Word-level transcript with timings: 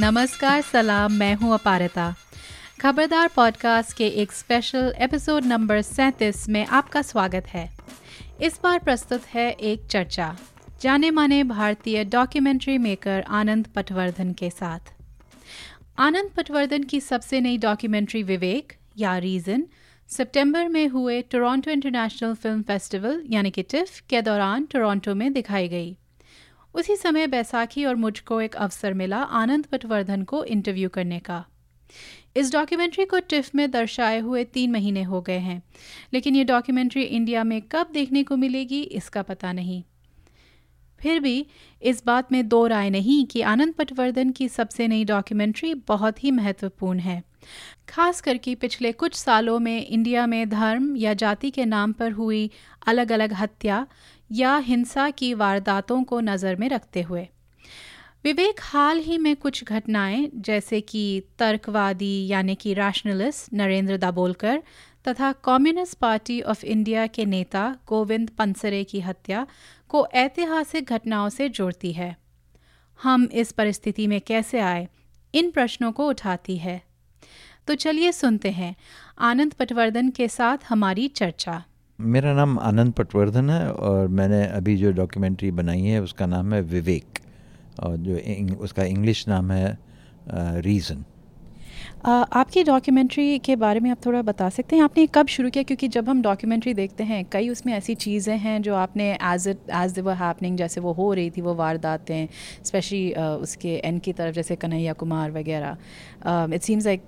नमस्कार, 0.00 0.60
सलाम, 0.62 1.12
मैं 1.12 1.34
हूँ 1.34 1.52
अपारता। 1.54 2.14
खबरदार 2.80 3.30
पॉडकास्ट 3.36 3.96
के 3.96 4.06
एक 4.06 4.32
स्पेशल 4.32 4.94
एपिसोड 4.98 5.44
नंबर 5.44 5.82
सैंतीस 5.82 6.48
में 6.48 6.64
आपका 6.66 7.02
स्वागत 7.02 7.46
है। 7.46 7.68
इस 8.42 8.58
बार 8.62 8.78
प्रस्तुत 8.78 9.26
है 9.26 9.50
एक 9.50 9.86
चर्चा, 9.86 10.36
जाने 10.82 11.10
माने 11.10 11.42
भारतीय 11.44 12.04
डॉक्यूमेंट्री 12.04 12.78
मेकर 12.78 13.24
आनंद 13.30 13.66
पटवर्धन 13.66 14.32
के 14.32 14.50
साथ। 14.50 14.92
आनंद 15.98 16.30
पटवर्धन 16.36 16.82
की 16.82 17.00
सबसे 17.00 17.40
नई 17.40 17.58
डॉक्यूमेंट्री 17.58 18.22
विवेक, 18.22 18.72
या 18.98 19.16
रीजन 19.18 19.66
सितंबर 20.10 20.68
में 20.68 20.86
हुए 20.88 21.22
टोरंटो 21.22 21.70
इंटरनेशनल 21.70 22.34
फ़िल्म 22.34 22.62
फेस्टिवल 22.62 23.22
यानी 23.30 23.50
कि 23.50 23.62
टिफ, 23.62 24.00
के 24.00 24.22
दौरान 24.22 24.64
टोरंटो 24.64 25.14
में 25.14 25.32
दिखाई 25.32 25.68
गई। 25.68 25.96
उसी 26.74 26.96
समय 26.96 27.26
बैसाखी 27.26 27.84
और 27.84 27.94
मुझको 27.94 28.40
एक 28.40 28.56
अवसर 28.56 28.94
मिला 28.94 29.18
आनंद 29.18 29.66
पटवर्धन 29.66 30.22
को 30.22 30.44
इंटरव्यू 30.44 30.88
करने 30.88 31.18
का। 31.18 31.44
इस 32.36 32.52
डॉक्यूमेंट्री 32.52 33.04
को 33.04 33.18
टिफ 33.20 33.54
में 33.54 33.70
दर्शाए 33.70 34.18
हुए 34.18 34.44
तीन 34.44 34.72
महीने 34.72 35.02
हो 35.02 35.20
गए 35.20 35.38
हैं, 35.38 35.62
लेकिन 36.12 36.36
ये 36.36 36.44
डॉक्यूमेंट्री 36.44 37.02
इंडिया 37.02 37.44
में 37.44 37.60
कब 37.62 37.90
देखने 37.92 38.22
को 38.24 38.36
मिलेगी, 38.36 38.82
इसका 38.82 39.22
पता 39.22 39.52
नहीं। 39.52 39.82
फिर 41.00 41.20
भी 41.20 41.46
इस 41.82 42.02
बात 42.06 42.32
में 42.32 42.48
दो 42.48 42.66
राय 42.66 42.90
नहीं 42.90 43.24
कि 43.26 43.40
आनंद 43.40 43.74
पटवर्धन 43.74 44.30
की 44.30 44.48
सबसे 44.48 44.86
नई 44.88 45.04
डॉक्यूमेंट्री 45.04 45.74
बहुत 45.88 46.22
ही 46.24 46.30
महत्वपूर्ण 46.30 46.98
है। 46.98 47.22
खास 47.88 48.20
करके 48.20 48.54
पिछले 48.54 48.92
कुछ 48.92 49.14
सालों 49.14 49.58
में 49.58 49.86
इंडिया 49.86 50.26
में 50.26 50.48
धर्म 50.48 50.94
या 50.96 51.14
जाति 51.14 51.50
के 51.50 51.64
नाम 51.64 51.92
पर 51.92 52.12
हुई 52.12 52.50
अलग 52.86 53.12
अलग 53.12 53.32
हत्या 53.32 53.86
या 54.32 54.56
हिंसा 54.56 55.10
की 55.10 55.34
वारदातों 55.34 56.02
को 56.04 56.20
नज़र 56.20 56.56
में 56.56 56.68
रखते 56.68 57.02
हुए। 57.02 57.28
विवेक 58.24 58.60
हाल 58.62 58.98
ही 58.98 59.18
में 59.18 59.36
कुछ 59.36 59.64
घटनाएँ, 59.64 60.30
जैसे 60.34 60.80
कि 60.80 61.22
तर्कवादी 61.38 62.26
यानी 62.26 62.54
कि 62.54 62.74
रैशनलिस्ट 62.74 63.52
नरेंद्र 63.52 63.96
दाबोलकर 63.96 64.62
तथा 65.08 65.32
कम्युनिस्ट 65.32 65.98
पार्टी 65.98 66.40
ऑफ़ 66.40 66.64
इंडिया 66.64 67.06
के 67.06 67.24
नेता 67.24 67.76
गोविंद 67.86 68.30
पंसरे 68.30 68.84
की 68.84 69.00
हत्या 69.00 69.46
को 69.88 70.06
ऐतिहासिक 70.06 70.84
घटनाओं 70.84 71.28
से 71.28 71.48
जोड़ती 71.48 71.92
है। 71.92 72.16
हम 73.02 73.28
इस 73.32 73.52
परिस्थिति 73.52 74.06
में 74.06 74.20
कैसे 74.20 74.60
आए, 74.60 74.88
इन 75.34 75.50
प्रश्नों 75.50 75.92
को 75.92 76.08
उठाती 76.08 76.56
है। 76.56 76.82
तो 77.66 77.74
चलिए 77.74 78.12
सुनते 78.12 78.50
हैं 78.50 78.74
आनंद 79.18 79.52
पटवर्धन 79.52 80.10
के 80.10 80.28
साथ 80.28 80.58
हमारी 80.68 81.08
चर्चा। 81.08 81.64
मेरा 81.98 82.32
नाम 82.34 82.58
आनंद 82.58 82.92
पटवर्धन 82.92 83.50
है 83.50 83.70
और 83.70 84.08
मैंने 84.08 84.42
अभी 84.46 84.76
जो 84.76 84.90
डॉक्यूमेंट्री 84.92 85.50
बनाई 85.50 85.80
है 85.80 86.00
उसका 86.02 86.26
नाम 86.26 86.52
है 86.54 86.60
विवेक 86.62 87.18
और 87.80 87.96
जो 87.96 88.16
इंग, 88.16 88.50
उसका 88.60 88.84
इंग्लिश 88.84 89.26
नाम 89.28 89.50
है 89.52 89.78
रीज़न 90.60 91.04
आपकी 92.06 92.62
डॉक्यूमेंट्री 92.64 93.38
के 93.38 93.56
बारे 93.56 93.80
में 93.80 93.90
आप 93.90 93.98
थोड़ा 94.06 94.22
बता 94.22 94.48
सकते 94.48 94.76
हैं? 94.76 94.82
आपने 94.82 95.06
कब 95.06 95.26
शुरू 95.26 95.50
किया? 95.50 95.62
क्योंकि 95.62 95.88
जब 95.88 96.08
हम 96.08 96.22
डॉक्यूमेंट्री 96.22 96.74
देखते 96.74 97.04
हैं 97.04 97.24
कई 97.32 97.48
उसमें 97.48 97.72
ऐसी 97.74 97.94
चीज़ें 97.94 98.36
हैं 98.38 98.60
जो 98.62 98.74
आपने 98.74 99.10
as 99.12 99.48
it 99.48 99.70
as 99.74 99.98
the 99.98 100.08
happening 100.20 100.56
जैसे 100.56 100.80
वो 100.80 100.92
हो 100.92 101.12
रही 101.12 101.30
थी 101.30 101.40
वो 101.40 101.54
वारदातें 101.54 102.28
स्पेशली 102.64 103.12
उसके 103.12 103.74
एन 103.84 103.98
की 103.98 104.12
तरफ़ 104.12 104.34
जैसे 104.34 104.56
कन्हैया 104.56 104.92
कुमार 104.92 105.30
वगैरह। 105.30 105.76
It 106.54 106.62
seems 106.62 106.86
like 106.86 107.02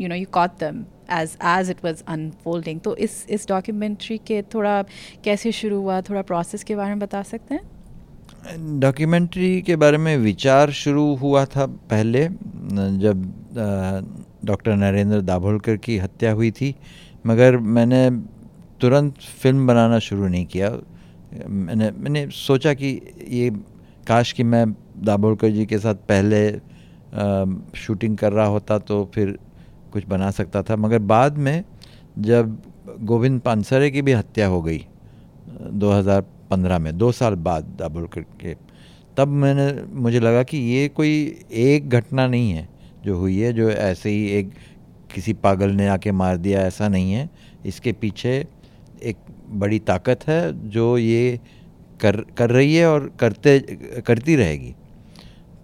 you 0.00 0.08
know 0.08 0.14
you 0.14 0.26
caught 0.32 0.58
them 0.60 0.84
as 1.12 1.36
as 1.48 1.70
it 1.70 1.84
was 1.84 2.02
unfolding 2.08 2.80
तो 2.80 2.96
इस 2.96 3.24
इस 3.30 3.48
डॉक्यूमेंट्री 3.48 4.18
के 4.26 4.40
थोड़ा 4.54 4.82
कैसे 5.24 5.52
शुरू 5.52 5.80
हुआ? 5.80 6.00
थोड़ा 6.00 6.22
प्रोसेस 6.22 6.64
के 6.64 6.76
बारे 6.76 6.90
में 6.90 6.98
बता 6.98 7.22
सकते 7.22 7.54
हैं? 7.54 8.80
डॉक्यूमेंट्री 8.80 9.60
के 9.62 9.76
बारे 9.76 9.98
में 9.98 10.16
विचार 10.18 10.70
शुरू 10.72 11.14
हुआ 11.16 11.44
था 11.44 11.66
पहले 11.90 12.24
जब 13.04 13.24
डॉक्टर 14.44 14.76
नरेंद्र 14.76 15.20
दाभोलकर 15.20 15.76
की 15.76 15.98
हत्या 15.98 16.32
हुई 16.32 16.50
थी। 16.50 16.74
मगर 17.26 17.56
मैंने 17.76 18.10
तुरंत 18.80 19.14
फ़िल्म 19.42 19.66
बनाना 19.66 19.98
शुरू 19.98 20.28
नहीं 20.28 20.44
किया। 20.46 20.70
मैंने 21.48 21.90
मैंने 21.90 22.26
सोचा 22.34 22.72
कि 22.74 22.88
ये 23.28 23.50
काश 24.08 24.32
कि 24.32 24.42
मैं 24.42 24.64
दाभोलकर 25.04 25.50
जी 25.50 25.66
के 25.66 25.78
साथ 25.78 25.94
पहले 26.08 26.40
आ, 26.50 27.44
शूटिंग 27.76 28.16
कर 28.18 28.32
रहा 28.32 28.46
होता 28.46 28.78
तो 28.78 29.04
फिर 29.14 29.38
कुछ 29.90 30.06
बना 30.06 30.30
सकता 30.30 30.62
था। 30.62 30.76
मगर 30.76 30.98
बाद 30.98 31.38
में 31.38 31.64
जब 32.18 32.56
गोविंद 33.02 33.40
पानसरे 33.40 33.90
की 33.90 34.02
भी 34.02 34.12
हत्या 34.12 34.46
हो 34.46 34.62
गई 34.62 34.84
2015 35.74 36.78
में, 36.78 36.96
दो 36.98 37.12
साल 37.12 37.34
बाद 37.34 37.74
दाभोलकर 37.78 38.20
के, 38.20 38.54
तब 39.16 39.28
मैंने, 39.28 39.72
मुझे 39.92 40.20
लगा 40.20 40.42
कि 40.42 40.58
ये 40.58 40.88
कोई 40.88 41.44
एक 41.52 41.88
घटना 41.88 42.26
नहीं 42.26 42.50
है 42.50 42.68
जो 43.04 43.16
हुई 43.18 43.38
है, 43.38 43.52
जो 43.52 43.70
ऐसे 43.70 44.10
ही 44.10 44.26
एक 44.28 44.50
किसी 45.14 45.32
पागल 45.32 45.70
ने 45.70 45.86
आके 45.88 46.12
मार 46.12 46.36
दिया, 46.36 46.60
ऐसा 46.60 46.88
नहीं 46.88 47.12
है। 47.12 47.28
इसके 47.66 47.92
पीछे 47.92 48.46
एक 49.02 49.16
बड़ी 49.50 49.78
ताकत 49.78 50.26
है 50.28 50.70
जो 50.70 50.96
ये 50.98 51.40
कर 52.00 52.20
कर 52.38 52.50
रही 52.50 52.74
है 52.76 52.86
और 52.86 53.10
करते, 53.20 53.58
करती 54.06 54.36
रहेगी। 54.36 54.74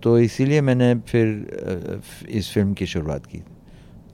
तो 0.03 0.19
इसीलिए 0.19 0.60
मैंने 0.60 0.94
फिर 1.09 2.26
इस 2.28 2.53
फ़िल्म 2.53 2.75
की 2.75 2.86
शुरुआत 2.86 3.26
की। 3.26 3.42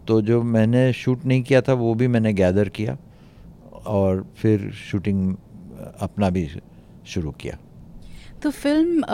तो 0.08 0.20
जो 0.22 0.42
मैंने 0.42 0.92
शूट 0.92 1.24
नहीं 1.24 1.42
किया 1.42 1.60
था 1.60 1.72
वो 1.74 1.94
भी 1.94 2.08
मैंने 2.08 2.32
गैदर 2.32 2.68
किया 2.68 2.96
और 3.86 4.24
फिर 4.36 4.70
शूटिंग 4.80 5.34
अपना 6.00 6.30
भी 6.30 6.48
शुरू 7.06 7.30
किया। 7.40 7.56
तो 8.42 8.50
फ़िल्म 8.50 9.04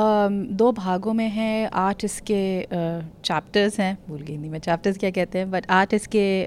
दो 0.56 0.70
भागों 0.72 1.12
में 1.14 1.28
है। 1.28 1.66
आठ 1.66 2.04
इसके 2.04 2.40
चैप्टर्स 2.64 3.78
हैं। 3.80 3.96
भूल 4.08 4.20
गई 4.20 4.32
हिंदी 4.32 4.48
में 4.48 4.58
चैप्टर्स 4.58 4.98
क्या 4.98 5.10
कहते 5.10 5.38
हैं 5.38 5.50
बट 5.50 5.70
आठ 5.70 5.94
इसके 5.94 6.44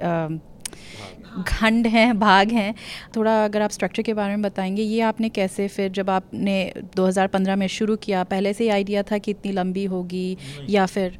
खंड 1.48 1.88
हैं 1.88 2.20
भाग 2.20 2.52
हैं। 2.52 2.74
थोड़ा 3.16 3.44
अगर 3.46 3.62
आप 3.62 3.70
स्ट्रक्चर 3.70 4.04
के 4.04 4.14
बारे 4.14 4.36
में 4.36 4.42
बताएँगे 4.42 4.82
ये 4.82 5.02
आपने 5.02 5.30
कैसे 5.30 5.68
फिर 5.68 5.92
जब 5.92 6.10
आपने 6.10 6.56
2015 6.96 7.56
में 7.56 7.68
शुरू 7.70 7.96
किया 7.96 8.24
पहले 8.24 8.54
से 8.54 8.64
ही 8.64 8.70
आइडिया 8.70 9.04
था 9.04 9.18
कि 9.18 9.32
इतनी 9.32 9.52
लंबी 9.52 9.86
होगी 9.86 10.38
या 10.70 10.86
फिर 10.86 11.20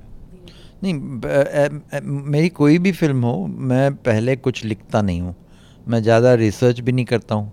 नहीं 0.82 0.94
मेरी 2.04 2.50
कोई 2.50 2.78
भी 2.78 2.92
फ़िल्म 2.92 3.24
हो, 3.24 3.48
मैं 3.48 3.96
पहले 3.96 4.36
कुछ 4.36 4.64
लिखता 4.66 5.02
नहीं 5.02 5.22
हूँ। 5.22 5.36
मैं 5.88 6.02
ज़्यादा 6.04 6.34
रिसर्च 6.36 6.80
भी 6.80 6.92
नहीं 6.92 7.06
करता 7.06 7.36
हूँ। 7.36 7.52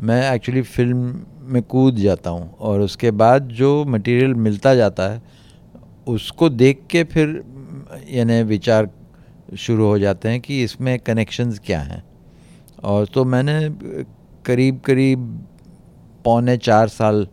मैं 0.00 0.32
एक्चुअली 0.32 0.62
फ़िल्म 0.62 1.24
में 1.52 1.62
कूद 1.62 1.96
जाता 1.96 2.30
हूँ 2.30 2.50
और 2.60 2.80
उसके 2.80 3.10
बाद 3.12 3.48
जो 3.52 3.84
मटेरियल 3.84 4.34
मिलता 4.36 4.74
जाता 4.74 5.08
है, 5.12 5.22
उसको 6.06 6.48
देख 6.48 6.82
के 6.90 7.04
फिर, 7.04 7.42
यानी 8.08 8.42
विचार 8.42 8.90
शुरू 9.58 9.86
हो 9.86 9.98
जाते 9.98 10.28
हैं 10.28 10.40
कि 10.40 10.62
इसमें 10.62 10.98
कनेक्शंस 10.98 11.58
क्या 11.66 11.80
हैं। 11.80 12.02
और 12.82 13.06
तो 13.06 13.24
मैंने 13.24 13.58
करीब 14.46 14.80
करीब 14.80 15.46
पौने 16.24 16.56
चार 16.58 16.88
साल 16.88 17.26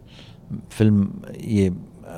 फ़िल्म 0.71 1.09
ये 1.37 1.69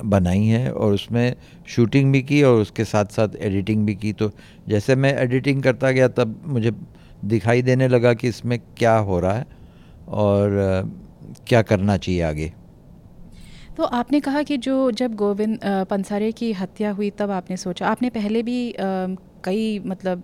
बनाई 0.04 0.46
है 0.46 0.72
और 0.72 0.92
उसमें 0.92 1.34
शूटिंग 1.66 2.12
भी 2.12 2.22
की 2.22 2.42
और 2.42 2.60
उसके 2.60 2.84
साथ 2.84 3.04
साथ 3.04 3.36
एडिटिंग 3.40 3.86
भी 3.86 3.94
की। 3.94 4.12
तो 4.12 4.30
जैसे 4.68 4.96
मैं 4.96 5.16
एडिटिंग 5.18 5.62
करता 5.62 5.90
गया 5.90 6.08
तब 6.08 6.40
मुझे 6.46 6.72
दिखाई 7.24 7.62
देने 7.62 7.88
लगा 7.88 8.14
कि 8.14 8.28
इसमें 8.28 8.58
क्या 8.76 8.96
हो 8.96 9.20
रहा 9.20 9.32
है 9.32 9.46
और 10.08 10.92
क्या 11.48 11.62
करना 11.62 11.96
चाहिए 11.96 12.22
आगे। 12.22 12.52
तो 13.76 13.84
आपने 13.84 14.20
कहा 14.20 14.42
कि 14.42 14.56
जो 14.56 14.90
जब 14.90 15.14
गोविंद 15.14 15.58
पंसारे 15.64 16.32
की 16.32 16.52
हत्या 16.52 16.90
हुई 16.90 17.10
तब 17.10 17.30
आपने 17.30 17.56
सोचा। 17.56 17.86
आपने 17.88 18.10
पहले 18.10 18.42
भी 18.42 18.72
आ, 18.72 19.06
कई 19.44 19.78
मतलब 19.78 20.22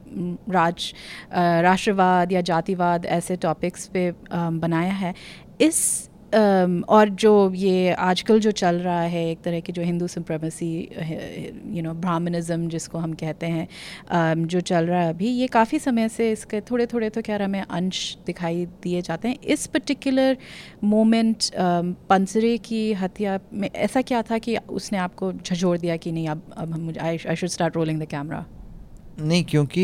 राज 0.51 0.93
राष्ट्रवाद 1.35 2.33
या 2.33 2.41
जातिवाद 2.41 3.07
ऐसे 3.07 3.37
टॉपिक्स 3.37 3.87
पे 3.87 4.13
बनाया 4.33 4.93
है। 4.93 5.15
इस 5.61 6.10
और 6.35 7.09
जो 7.11 7.53
ये 7.55 7.93
आजकल 7.93 8.41
जो 8.41 8.51
चल 8.53 8.77
रहा 8.77 9.01
है, 9.03 9.31
एक 9.31 9.41
तरह 9.43 9.61
की 9.61 9.73
जो 9.73 9.83
Hindu 9.83 10.07
supremacy 10.07 10.71
you 11.77 11.83
know 11.83 11.95
brahminism 11.95 12.69
जिसको 12.69 12.99
हम 12.99 13.13
कहते 13.15 13.47
हैं 13.47 14.47
जो 14.47 14.61
चल 14.63 14.87
रहा 14.87 15.01
है 15.01 15.09
अभी, 15.11 15.29
ये 15.29 15.47
काफ़ी 15.47 15.79
समय 15.79 16.09
से 16.09 16.31
इसके 16.33 16.61
थोड़े 16.61 16.87
थोड़े 16.87 17.11
तो 17.11 17.23
क्या 17.23 17.45
हमें 17.45 17.61
अंश 17.61 18.17
दिखाई 18.27 18.65
दिए 18.83 19.03
जाते 19.03 19.29
हैं। 19.29 19.39
इस 19.45 19.67
पर्टिकुलर 19.67 20.37
मोमेंट 20.85 21.51
पंसरे 22.09 22.57
की 22.59 22.93
हत्या 22.93 23.39
में 23.53 23.69
ऐसा 23.69 24.03
क्या 24.03 24.23
था 24.23 24.39
कि 24.39 24.57
उसने 24.71 24.99
आपको 24.99 25.33
झझोड़ 25.33 25.77
दिया 25.79 25.97
कि 25.97 26.13
नहीं, 26.13 26.29
अब 26.29 26.43
अब 26.57 26.73
हम 26.73 26.93
I 27.01 27.19
should 27.19 27.49
start 27.49 27.77
rolling 27.77 28.01
the 28.03 28.07
camera 28.07 28.45
नहीं, 29.21 29.45
क्योंकि 29.45 29.81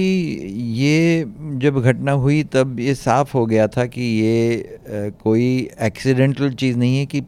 ये 0.77 1.25
जब 1.61 1.81
घटना 1.81 2.13
हुई 2.15 2.43
तब 2.45 2.81
ये 2.81 2.95
साफ़ 2.95 3.33
हो 3.35 3.45
गया 3.47 3.67
था 3.69 3.85
कि 3.87 4.03
ये 4.03 4.79
कोई 5.23 5.47
एक्सीडेंटल 5.83 6.53
चीज़ 6.53 6.77
नहीं 6.79 6.99
है 6.99 7.07
कि 7.07 7.23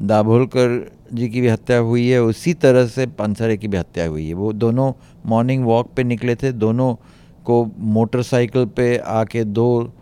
दाभोलकर 0.00 0.90
जी 1.14 1.28
की 1.28 1.40
भी 1.40 1.48
हत्या 1.48 1.78
हुई 1.78 2.06
है, 2.08 2.22
उसी 2.22 2.54
तरह 2.54 2.86
से 2.86 3.06
पंसरे 3.14 3.56
की 3.56 3.68
भी 3.68 3.76
हत्या 3.76 4.06
हुई 4.06 4.26
है। 4.28 4.34
वो 4.34 4.52
दोनों 4.54 4.92
मॉर्निंग 5.26 5.64
वॉक 5.64 5.90
पे 5.96 6.04
निकले 6.04 6.34
थे, 6.34 6.52
दोनों 6.52 6.94
को 7.44 7.64
मोटरसाइकिल 7.78 8.66
पे 8.76 8.96
आके 8.98 9.44
दो 9.44 9.92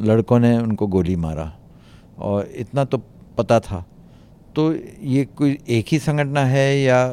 लड़कों 0.00 0.38
ने 0.38 0.56
उनको 0.58 0.86
गोली 0.86 1.16
मारा, 1.16 1.52
और 2.18 2.48
इतना 2.56 2.84
तो 2.84 3.02
पता 3.38 3.60
था। 3.60 3.84
तो 4.56 4.72
ये 4.74 5.24
कोई 5.36 5.58
एक 5.68 5.86
ही 5.88 5.98
संगठना 5.98 6.44
है 6.46 6.80
या 6.80 7.04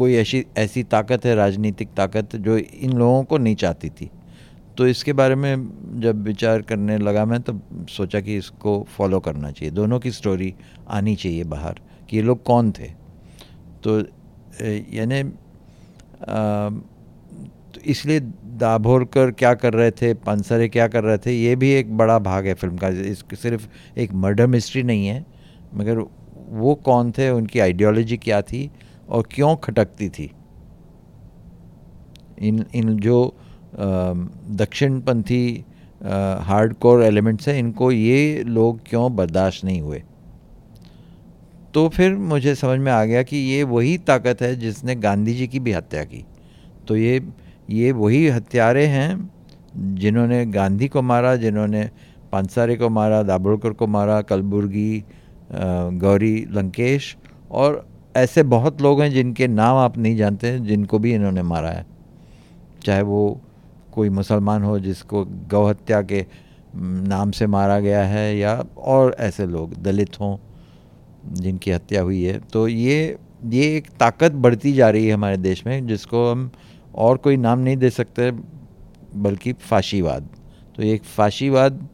कोई 0.00 0.14
ऐसी 0.16 0.44
ऐसी 0.58 0.82
ताकत 0.86 1.24
है, 1.24 1.34
राजनीतिक 1.34 1.88
ताकत 1.96 2.36
जो 2.38 2.56
इन 2.56 2.92
लोगों 2.98 3.22
को 3.24 3.38
नहीं 3.38 3.56
चाहती 3.56 3.88
थी। 3.90 4.10
तो 4.78 4.86
इसके 4.88 5.12
बारे 5.12 5.34
में 5.34 6.00
जब 6.00 6.22
विचार 6.24 6.62
करने 6.62 6.96
लगा 6.98 7.24
मैं, 7.24 7.40
तब 7.42 7.86
सोचा 7.90 8.20
कि 8.20 8.36
इसको 8.36 8.86
फॉलो 8.88 9.20
करना 9.20 9.50
चाहिए। 9.50 9.70
दोनों 9.74 9.98
की 10.00 10.10
स्टोरी 10.12 10.54
आनी 10.90 11.14
चाहिए 11.16 11.44
बाहर, 11.46 11.80
कि 12.08 12.16
ये 12.16 12.22
लोग 12.22 12.42
कौन 12.44 12.72
थे। 12.72 12.88
तो 13.84 13.98
यानी 14.94 15.22
तो 17.70 17.80
इसलिए 17.86 18.20
दाभोलकर 18.60 19.30
क्या 19.32 19.54
कर 19.54 19.72
रहे 19.74 19.90
थे, 19.92 20.12
पानसरे 20.16 20.68
क्या 20.68 20.88
कर 20.88 21.04
रहे 21.04 21.18
थे, 21.18 21.32
ये 21.34 21.56
भी 21.56 21.70
एक 21.72 21.96
बड़ा 21.96 22.18
भाग 22.20 22.46
है 22.46 22.54
फ़िल्म 22.54 22.76
का। 22.76 22.88
इस, 22.88 23.24
सिर्फ़ 23.34 23.68
एक 23.98 24.12
मर्डर 24.14 24.46
मिस्ट्री 24.48 24.82
नहीं 24.82 25.06
है, 25.06 25.24
मगर 25.74 25.98
वो 26.52 26.74
कौन 26.84 27.10
थे, 27.12 27.30
उनकी 27.30 27.58
आइडियोलॉजी 27.60 28.16
क्या 28.18 28.40
थी 28.42 28.70
और 29.10 29.26
क्यों 29.30 29.54
खटकती 29.56 30.08
थी? 30.08 30.30
इन 32.38 32.64
इन 32.74 32.96
जो 32.98 33.34
दक्षिणपंथी 33.74 35.64
हार्ड 36.42 36.74
कोर 36.74 37.02
एलिमेंट्स 37.02 37.48
हैं, 37.48 37.58
इनको 37.58 37.90
ये 37.92 38.42
लोग 38.44 38.80
क्यों 38.86 39.14
बर्दाश्त 39.16 39.64
नहीं 39.64 39.80
हुए? 39.80 40.02
तो 41.74 41.88
फिर 41.88 42.14
मुझे 42.14 42.54
समझ 42.54 42.78
में 42.78 42.90
आ 42.92 43.04
गया 43.04 43.22
कि 43.22 43.36
ये 43.36 43.62
वही 43.62 43.96
ताकत 43.98 44.42
है 44.42 44.54
जिसने 44.56 44.94
गांधी 44.96 45.34
जी 45.34 45.46
की 45.48 45.60
भी 45.60 45.72
हत्या 45.72 46.04
की। 46.04 46.24
तो 46.88 46.96
ये 46.96 47.20
ये 47.70 47.92
वही 47.92 48.26
हत्यारे 48.28 48.86
हैं 48.86 49.30
जिन्होंने 49.96 50.44
गांधी 50.46 50.88
को 50.88 51.02
मारा, 51.02 51.34
जिन्होंने 51.36 51.88
पांसारे 52.32 52.76
को 52.76 52.88
मारा, 52.88 53.22
दाभोलकर 53.22 53.72
को 53.72 53.86
मारा, 53.86 54.20
कलबुर्गी 54.22 55.04
गौरी 55.52 56.46
लंकेश 56.50 57.16
और 57.50 57.86
ऐसे 58.16 58.42
बहुत 58.42 58.82
लोग 58.82 59.02
हैं 59.02 59.10
जिनके 59.10 59.48
नाम 59.48 59.76
आप 59.76 59.98
नहीं 59.98 60.16
जानते 60.16 60.46
हैं 60.46 60.64
जिनको 60.64 60.98
भी 60.98 61.14
इन्होंने 61.14 61.42
मारा 61.42 61.70
है। 61.70 61.86
चाहे 62.84 63.02
वो 63.02 63.40
कोई 63.92 64.08
मुसलमान 64.08 64.62
हो 64.62 64.78
जिसको 64.78 65.24
गौ 65.24 65.68
हत्या 65.68 66.02
के 66.02 66.26
नाम 66.76 67.30
से 67.30 67.46
मारा 67.46 67.80
गया 67.80 68.04
है 68.04 68.38
या 68.38 68.64
और 68.78 69.16
ऐसे 69.18 69.46
लोग, 69.46 69.82
दलित 69.82 70.20
हों, 70.20 70.36
जिनकी 71.34 71.70
हत्या 71.70 72.02
हुई 72.02 72.22
है। 72.24 72.38
तो 72.38 72.68
ये 72.68 73.18
ये 73.46 73.76
एक 73.76 73.86
ताकत 74.00 74.32
बढ़ती 74.32 74.72
जा 74.72 74.90
रही 74.90 75.06
है 75.06 75.14
हमारे 75.14 75.36
देश 75.36 75.66
में, 75.66 75.86
जिसको 75.86 76.30
हम 76.30 76.50
और 76.94 77.16
कोई 77.16 77.36
नाम 77.36 77.58
नहीं 77.58 77.76
दे 77.76 77.90
सकते, 77.90 78.30
बल्कि 79.16 79.52
फाशीवाद। 79.52 80.28
तो 80.76 80.82
ये 80.82 80.94
एक 80.94 81.04
फाशीवाद 81.04 81.88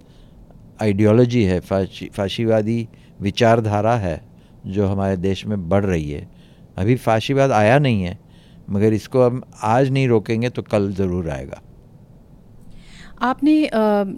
आइडियोलॉजी 0.83 1.45
है, 1.45 1.61
फाशी, 1.61 2.07
फाशीवादी 2.07 2.89
विचारधारा 3.21 3.97
है। 3.97 4.25
जो 4.67 4.87
हमारे 4.87 5.17
देश 5.17 5.45
में 5.47 5.69
बढ़ 5.69 5.85
रही 5.85 6.11
है। 6.11 6.29
अभी 6.77 6.97
फाशीवाद 6.97 7.53
आया 7.53 7.79
नहीं 7.79 8.03
है, 8.03 8.19
मगर 8.71 8.93
इसको 8.93 9.23
हम 9.23 9.43
आज 9.65 9.91
नहीं 9.91 10.09
रोकेंगे 10.09 10.49
तो 10.49 10.63
कल 10.63 10.93
ज़रूर 10.93 11.29
आएगा। 11.31 11.61
आपने 13.19 13.71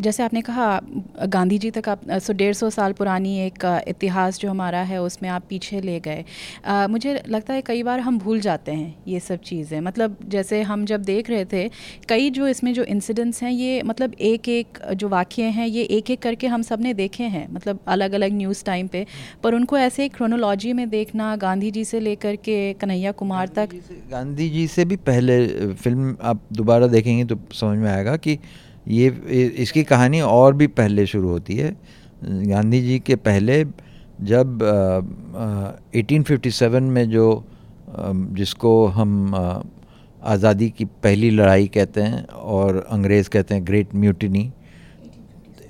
जैसे 0.03 0.23
आपने 0.23 0.41
कहा 0.43 0.81
गांधी 1.27 1.59
जी 1.59 1.71
तक 1.71 1.89
आप, 1.89 2.01
सो 2.13 2.33
डेढ़ 2.33 2.55
सौ 2.55 2.71
साल 2.71 2.93
पुरानी 2.93 3.37
एक 3.41 3.65
इतिहास 3.89 4.39
जो 4.41 4.51
हमारा 4.51 4.79
है, 4.81 5.01
उसमें 5.03 5.29
आप 5.31 5.43
पीछे 5.49 5.81
ले 5.81 5.99
गए। 6.01 6.25
मुझे 6.89 7.23
लगता 7.29 7.55
है 7.55 7.63
कई 7.63 7.83
बार 7.83 8.01
हम 8.01 8.19
भूल 8.19 8.41
जाते 8.41 8.73
हैं 8.73 8.95
ये 9.09 9.21
सब 9.21 9.41
चीज़ें। 9.43 9.81
मतलब 9.81 10.17
जैसे 10.29 10.61
हम 10.63 10.85
जब 10.85 11.03
देख 11.03 11.31
रहे 11.31 11.45
थे, 11.45 11.69
कई 12.09 12.31
जो 12.31 12.49
इसमें 12.49 12.73
जो 12.75 12.85
इंसिडेंट्स 12.85 13.43
हैं, 13.43 13.51
ये 13.53 13.83
मतलब 13.83 14.15
एक 14.23 14.49
एक 14.49 14.79
जो 14.95 15.09
वाक्य 15.09 15.43
हैं, 15.43 15.67
ये 15.67 15.83
एक 15.83 16.11
एक 16.11 16.23
करके 16.23 16.47
हम 16.47 16.63
सबने 16.63 16.95
देखे 16.95 17.25
हैं 17.27 17.47
मतलब 17.53 17.81
अलग 17.89 18.13
अलग 18.13 18.33
न्यूज़ 18.33 18.65
टाइम 18.65 18.89
पे। 18.89 19.07
पर 19.43 19.55
उनको 19.55 19.79
ऐसे 19.79 20.09
क्रोनोलॉजी 20.11 20.73
में 20.73 20.89
देखना 20.91 21.35
गांधी 21.39 21.71
जी 21.71 21.85
से 21.85 22.01
लेकर 22.01 22.37
के 22.39 22.73
कन्हैया 22.81 23.13
कुमार 23.13 23.49
तक 23.57 23.81
गांधी 24.11 24.49
जी 24.51 24.67
से 24.69 24.85
भी 24.85 24.97
पहले 25.07 25.47
फ़िल्म 25.75 26.17
आप 26.23 26.41
दोबारा 26.53 26.87
देखेंगे 26.89 27.25
तो 27.25 27.39
समझ 27.55 27.79
में 27.79 27.91
आएगा 27.91 28.17
कि 28.17 28.39
ये 28.89 29.09
इसकी 29.59 29.83
कहानी 29.85 30.21
और 30.21 30.55
भी 30.55 30.67
पहले 30.67 31.07
शुरू 31.07 31.29
होती 31.29 31.57
है। 31.57 31.71
गांधी 32.23 32.81
जी 32.83 32.99
के 32.99 33.17
पहले 33.17 33.65
जब 34.23 34.63
एटीन 35.95 36.23
फिफ्टी 36.23 36.51
सेवन 36.51 36.83
में 36.85 37.09
जो 37.11 37.33
आ, 37.35 38.13
जिसको 38.13 38.87
हम 38.89 39.35
आज़ादी 40.23 40.69
की 40.71 40.85
पहली 41.03 41.31
लड़ाई 41.31 41.67
कहते 41.75 42.01
हैं 42.01 42.23
और 42.27 42.77
अंग्रेज़ 42.91 43.29
कहते 43.29 43.55
हैं 43.55 43.67
ग्रेट 43.67 43.95
म्यूटिनी 43.95 44.51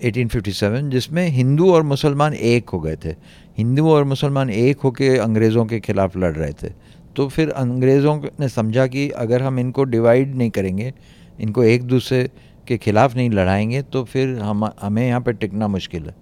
1857 0.03 0.91
जिसमें 0.91 1.27
हिंदू 1.29 1.71
और 1.73 1.83
मुसलमान 1.83 2.35
एक 2.35 2.69
हो 2.71 2.81
गए 2.81 2.97
थे। 3.05 3.15
हिंदू 3.59 3.89
और 3.91 4.05
मुसलमान 4.05 4.51
एक 4.51 4.81
होके 4.81 5.17
अंग्रेज़ों 5.19 5.65
के 5.67 5.81
ख़िलाफ़ 5.81 6.19
लड़ 6.19 6.35
रहे 6.35 6.53
थे। 6.53 6.73
तो 7.17 7.29
फिर 7.29 7.51
अंग्रेज़ों 7.51 8.17
ने 8.41 8.49
समझा 8.49 8.87
कि 8.87 9.09
अगर 9.19 9.43
हम 9.43 9.59
इनको 9.59 9.85
डिवाइड 9.87 10.35
नहीं 10.37 10.51
करेंगे 10.51 10.93
इनको 11.41 11.65
एक 11.65 11.83
दूसरे 11.85 12.29
के 12.69 12.77
ख़िलाफ़ 12.79 13.15
नहीं 13.17 13.31
लड़ाएँगे 13.31 13.83
तो 13.83 14.05
फिर 14.05 14.39
हम 14.39 14.65
हमें 14.81 15.07
यहाँ 15.07 15.21
पर 15.21 15.33
टिकना 15.35 15.69
मुश्किल 15.69 16.07
है। 16.07 16.15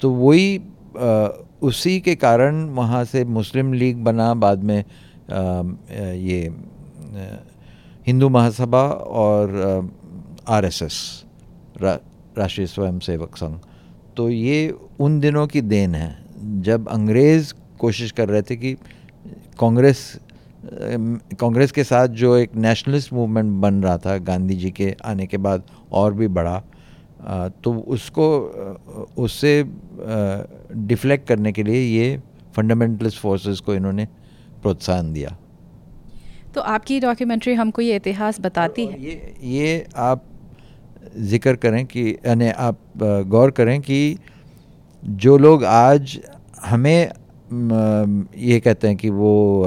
तो 0.00 0.10
वही 0.10 0.60
उसी 1.62 1.98
के 2.00 2.14
कारण 2.16 2.64
वहाँ 2.74 3.04
से 3.04 3.24
मुस्लिम 3.26 3.72
लीग 3.72 4.04
बना 4.04 4.32
बाद 4.34 4.62
में 4.64 4.78
आ, 4.78 5.62
ये 6.14 6.40
हिंदू 8.06 8.28
महासभा 8.28 8.82
और 9.16 9.90
आरएसएस 10.48 11.24
रा, 11.82 11.98
राष्ट्रीय 12.38 12.66
स्वयंसेवक 12.66 13.36
संघ। 13.36 13.58
तो 14.16 14.28
ये 14.28 14.74
उन 15.00 15.18
दिनों 15.20 15.46
की 15.46 15.60
देन 15.62 15.94
है। 15.94 16.16
जब 16.62 16.88
अंग्रेज़ 16.88 17.52
कोशिश 17.78 18.10
कर 18.12 18.28
रहे 18.28 18.42
थे 18.42 18.56
कि 18.56 18.72
कांग्रेस 19.60 20.00
कांग्रेस 21.40 21.72
के 21.72 21.84
साथ 21.84 22.08
जो 22.08 22.36
एक 22.36 22.54
नेशनलिस्ट 22.56 23.12
मूवमेंट 23.12 23.52
बन 23.60 23.82
रहा 23.82 23.96
था 23.98 24.16
गांधी 24.18 24.54
जी 24.54 24.70
के 24.70 24.94
आने 25.04 25.26
के 25.26 25.36
बाद 25.36 25.62
और 25.92 26.14
भी 26.14 26.28
बढ़ा 26.28 26.62
तो 27.64 27.72
उसको 27.88 28.28
उससे 29.18 29.52
डिफ्लेक्ट 30.72 31.28
करने 31.28 31.52
के 31.52 31.62
लिए 31.62 31.82
ये 31.98 32.20
फंडामेंटलिस्ट 32.56 33.18
फोर्सेस 33.18 33.60
को 33.60 33.74
इन्होंने 33.74 34.06
प्रोत्साहन 34.62 35.12
दिया। 35.12 35.36
तो 36.54 36.60
आपकी 36.60 36.98
डॉक्यूमेंट्री 37.00 37.54
हमको 37.54 37.82
ये 37.82 37.96
इतिहास 37.96 38.40
बताती 38.40 38.86
है? 38.86 39.02
ये 39.02 39.34
ये 39.42 39.86
आप 39.96 40.24
ज़िक्र 41.16 41.54
करें 41.56 41.84
कि 41.86 42.10
यानी 42.26 42.48
आप 42.48 42.78
गौर 43.26 43.50
करें 43.50 43.80
कि 43.80 44.18
जो 45.02 45.36
लोग 45.38 45.64
आज 45.64 46.18
हमें 46.64 47.10
ये 47.50 48.58
कहते 48.60 48.88
हैं 48.88 48.96
कि 48.96 49.10
वो 49.10 49.64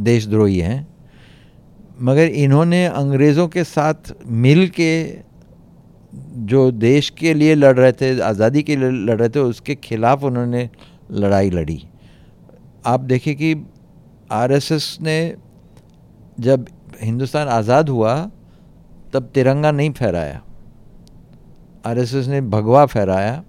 देशद्रोही 0.00 0.58
हैं। 0.58 0.86
मगर 2.02 2.26
इन्होंने 2.26 2.84
अंग्रेज़ों 2.86 3.46
के 3.48 3.64
साथ 3.64 4.12
मिल 4.26 4.68
के 4.68 4.92
जो 6.44 6.70
देश 6.70 7.10
के 7.10 7.34
लिए 7.34 7.54
लड़ 7.54 7.76
रहे 7.76 7.92
थे, 7.92 8.20
आज़ादी 8.20 8.62
के 8.62 8.76
लिए 8.76 8.90
लड़ 8.90 9.18
रहे 9.18 9.28
थे, 9.28 9.40
उसके 9.40 9.74
खिलाफ 9.74 10.24
उन्होंने 10.24 10.68
लड़ाई 11.12 11.50
लड़ी। 11.50 11.82
आप 12.86 13.00
देखिए 13.00 13.34
कि 13.34 13.54
आरएसएस 14.32 14.98
ने 15.02 15.36
जब 16.40 16.66
हिंदुस्तान 17.02 17.48
आज़ाद 17.48 17.88
हुआ, 17.88 18.14
तब 19.12 19.30
तिरंगा 19.34 19.70
नहीं 19.70 19.90
फहराया। 19.92 20.42
आरएसएस 21.86 22.26
ने 22.28 22.40
भगवा 22.40 22.84
फहराया। 22.86 23.42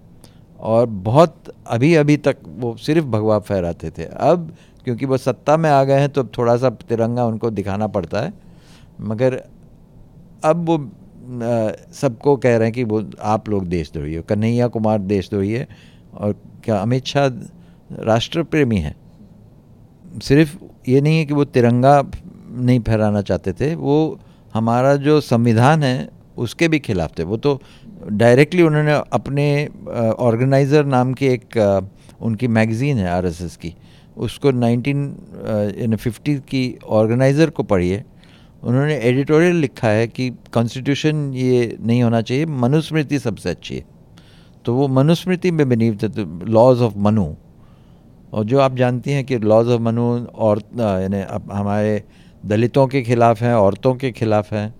और 0.59 0.85
बहुत 0.85 1.53
अभी 1.67 1.93
अभी 1.95 2.17
तक 2.17 2.37
वो 2.47 2.75
सिर्फ़ 2.77 3.05
भगवा 3.05 3.39
फहराते 3.39 3.89
थे। 3.89 4.03
अब 4.03 4.51
क्योंकि 4.83 5.05
वो 5.05 5.17
सत्ता 5.17 5.57
में 5.57 5.69
आ 5.69 5.83
गए 5.83 5.99
हैं 5.99 6.09
तो 6.09 6.21
अब 6.21 6.29
थोड़ा 6.37 6.55
सा 6.57 6.69
तिरंगा 6.89 7.25
उनको 7.25 7.49
दिखाना 7.51 7.87
पड़ता 7.87 8.21
है। 8.21 8.33
मगर 9.01 9.41
अब 10.43 10.65
वो 10.65 10.77
सबको 11.93 12.35
कह 12.37 12.57
रहे 12.57 12.67
हैं 12.67 12.73
कि 12.73 12.83
वो, 12.83 13.03
आप 13.21 13.49
लोग 13.49 13.65
देशद्रोही 13.65 14.15
हो 14.15 14.23
कन्हैया 14.23 14.67
कुमार 14.67 14.99
देशद्रोही 14.99 15.51
है 15.51 15.67
और 16.13 16.35
क्या 16.63 16.77
अमित 16.77 17.05
शाह 17.05 17.27
राष्ट्र 18.03 18.43
प्रेमी 18.43 18.77
है। 18.77 18.95
सिर्फ़ 20.23 20.57
ये 20.87 21.01
नहीं 21.01 21.17
है 21.19 21.25
कि 21.25 21.33
वो 21.33 21.45
तिरंगा 21.45 22.01
नहीं 22.49 22.79
फहराना 22.79 23.21
चाहते 23.21 23.53
थे, 23.53 23.73
वो 23.75 24.19
हमारा 24.53 24.95
जो 24.95 25.19
संविधान 25.21 25.83
है, 25.83 26.09
उसके 26.37 26.67
भी 26.67 26.79
खिलाफ 26.79 27.17
थे। 27.19 27.23
वो 27.23 27.37
तो 27.37 27.59
डायरेक्टली 28.03 28.61
उन्होंने 28.63 28.93
अपने 29.13 29.45
ऑर्गेनाइज़र 30.19 30.85
नाम 30.85 31.13
की 31.13 31.27
एक 31.27 31.57
उनकी 32.21 32.47
मैगज़ीन 32.47 32.97
है 32.97 33.09
आरएसएस 33.09 33.55
की। 33.57 33.73
उसको 34.17 34.51
1950 34.51 36.39
की 36.49 36.77
ऑर्गेनाइज़र 36.89 37.49
को 37.49 37.63
पढ़िए। 37.63 38.03
उन्होंने 38.63 38.95
एडिटोरियल 38.99 39.55
लिखा 39.55 39.87
है 39.87 40.07
कि 40.07 40.29
कॉन्स्टिट्यूशन 40.53 41.31
ये 41.33 41.77
नहीं 41.81 42.03
होना 42.03 42.21
चाहिए, 42.21 42.45
मनुस्मृति 42.45 43.19
सबसे 43.19 43.49
अच्छी 43.49 43.75
है। 43.75 43.85
तो 44.65 44.73
वो 44.73 44.87
मनुस्मृति 44.87 45.51
में 45.51 45.67
बिलीव 45.69 45.97
थे 46.03 46.07
लॉज 46.51 46.81
ऑफ़ 46.81 46.97
मनु। 46.97 47.33
और 48.33 48.43
जो 48.43 48.59
आप 48.59 48.75
जानती 48.75 49.11
हैं 49.11 49.23
कि 49.25 49.37
लॉज 49.37 49.67
ऑफ़ 49.67 49.81
मनु 49.81 50.25
और 50.27 50.61
यानी 50.79 51.21
हमारे 51.53 52.03
दलितों 52.45 52.87
के 52.87 53.01
खिलाफ 53.01 53.41
हैं, 53.41 53.53
औरतों 53.53 53.95
के 53.95 54.11
खिलाफ 54.11 54.53
हैं। 54.53 54.73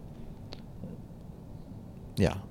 या। 2.19 2.41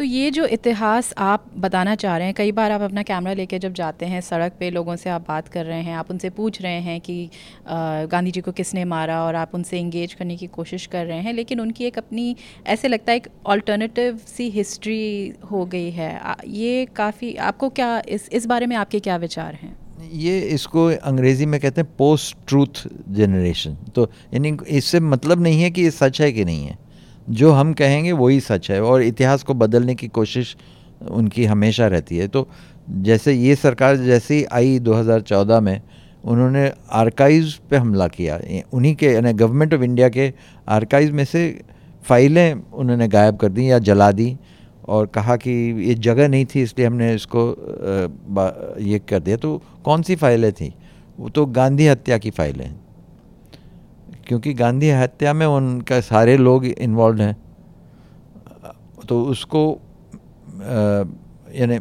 तो 0.00 0.04
ये 0.04 0.30
जो 0.30 0.44
इतिहास 0.46 1.12
आप 1.18 1.44
बताना 1.58 1.94
चाह 1.94 2.16
रहे 2.16 2.26
हैं, 2.26 2.34
कई 2.34 2.52
बार 2.52 2.72
आप 2.72 2.80
अपना 2.80 3.02
कैमरा 3.02 3.32
लेके 3.32 3.58
जब 3.58 3.72
जाते 3.72 4.06
हैं 4.06 4.20
सड़क 4.20 4.52
पे, 4.60 4.70
लोगों 4.70 4.96
से 4.96 5.10
आप 5.10 5.26
बात 5.28 5.48
कर 5.48 5.64
रहे 5.66 5.80
हैं, 5.82 5.94
आप 5.94 6.10
उनसे 6.10 6.30
पूछ 6.30 6.60
रहे 6.62 6.80
हैं 6.80 7.00
कि 7.00 7.28
गांधी 7.68 8.30
जी 8.30 8.40
को 8.40 8.52
किसने 8.52 8.84
मारा 8.84 9.22
और 9.24 9.34
आप 9.34 9.54
उनसे 9.54 9.78
इंगेज 9.78 10.14
करने 10.14 10.36
की 10.36 10.46
कोशिश 10.48 10.86
कर 10.86 11.06
रहे 11.06 11.18
हैं, 11.18 11.32
लेकिन 11.32 11.60
उनकी 11.60 11.84
एक 11.84 11.98
अपनी, 11.98 12.34
ऐसे 12.66 12.88
लगता 12.88 13.12
है 13.12 13.16
एक 13.16 13.28
ऑल्टरनेटिव 13.46 14.20
सी 14.26 14.48
हिस्ट्री 14.50 15.32
हो 15.52 15.64
गई 15.66 15.90
है। 15.90 16.10
ये 16.46 16.84
काफ़ी, 16.96 17.34
आपको 17.34 17.68
क्या, 17.70 18.02
इस 18.08 18.28
इस 18.32 18.46
बारे 18.46 18.66
में 18.66 18.76
आपके 18.76 19.00
क्या 19.00 19.16
विचार 19.18 19.54
हैं? 19.54 19.76
ये 20.12 20.40
इसको 20.50 20.90
अंग्रेज़ी 21.04 21.46
में 21.46 21.60
कहते 21.60 21.80
हैं 21.80 21.90
पोस्ट 21.98 22.36
ट्रूथ 22.48 22.86
जनरेशन 23.10 23.76
तो 23.94 24.10
यानी 24.34 24.56
इससे 24.68 25.00
मतलब 25.00 25.42
नहीं 25.42 25.62
है 25.62 25.70
कि 25.70 25.82
ये 25.82 25.90
सच 25.92 26.20
है 26.20 26.32
कि 26.32 26.44
नहीं 26.44 26.64
है। 26.66 26.78
जो 27.26 27.52
हम 27.52 27.72
कहेंगे 27.72 28.12
वही 28.12 28.40
सच 28.40 28.70
है 28.70 28.80
और 28.82 29.02
इतिहास 29.02 29.42
को 29.42 29.54
बदलने 29.54 29.94
की 29.94 30.08
कोशिश 30.08 30.56
उनकी 31.02 31.44
हमेशा 31.44 31.86
रहती 31.86 32.16
है। 32.16 32.28
तो 32.28 32.48
जैसे 32.90 33.32
ये 33.32 33.54
सरकार 33.56 33.96
जैसे 33.96 34.34
ही 34.34 34.44
आई 34.44 34.78
2014 34.78 35.60
में, 35.60 35.80
उन्होंने 36.24 36.70
आर्काइव्स 36.92 37.54
पे 37.70 37.76
हमला 37.76 38.06
किया। 38.08 38.40
उन्हीं 38.72 38.94
के, 38.94 39.06
यानी 39.06 39.32
गवर्नमेंट 39.32 39.74
ऑफ़ 39.74 39.82
इंडिया 39.82 40.08
के 40.08 40.32
आर्काइव 40.68 41.14
में 41.14 41.24
से 41.24 41.60
फाइलें 42.04 42.54
उन्होंने 42.54 43.08
गायब 43.08 43.36
कर 43.36 43.48
दी 43.48 43.70
या 43.70 43.78
जला 43.80 44.10
दी 44.12 44.36
और 44.88 45.06
कहा 45.06 45.36
कि 45.36 45.50
ये 45.80 45.94
जगह 45.96 46.28
नहीं 46.28 46.44
थी, 46.44 46.62
इसलिए 46.62 46.86
हमने 46.86 47.14
इसको 47.14 47.48
ये 48.82 48.98
कर 49.08 49.20
दिया। 49.20 49.36
तो 49.36 49.62
कौन 49.84 50.02
सी 50.02 50.16
फाइलें 50.16 50.52
थी? 50.52 50.74
वो 51.18 51.28
तो 51.28 51.46
गांधी 51.48 51.86
हत्या 51.86 52.18
की 52.18 52.30
फाइलें। 52.30 52.70
क्योंकि 54.30 54.52
गांधी 54.54 54.90
हत्या 54.90 55.32
में 55.34 55.46
उनका 55.46 56.00
सारे 56.00 56.36
लोग 56.36 56.64
इन्वॉल्व 56.64 57.20
हैं। 57.20 57.36
तो 59.08 59.22
उसको 59.24 59.62
यानी, 61.54 61.78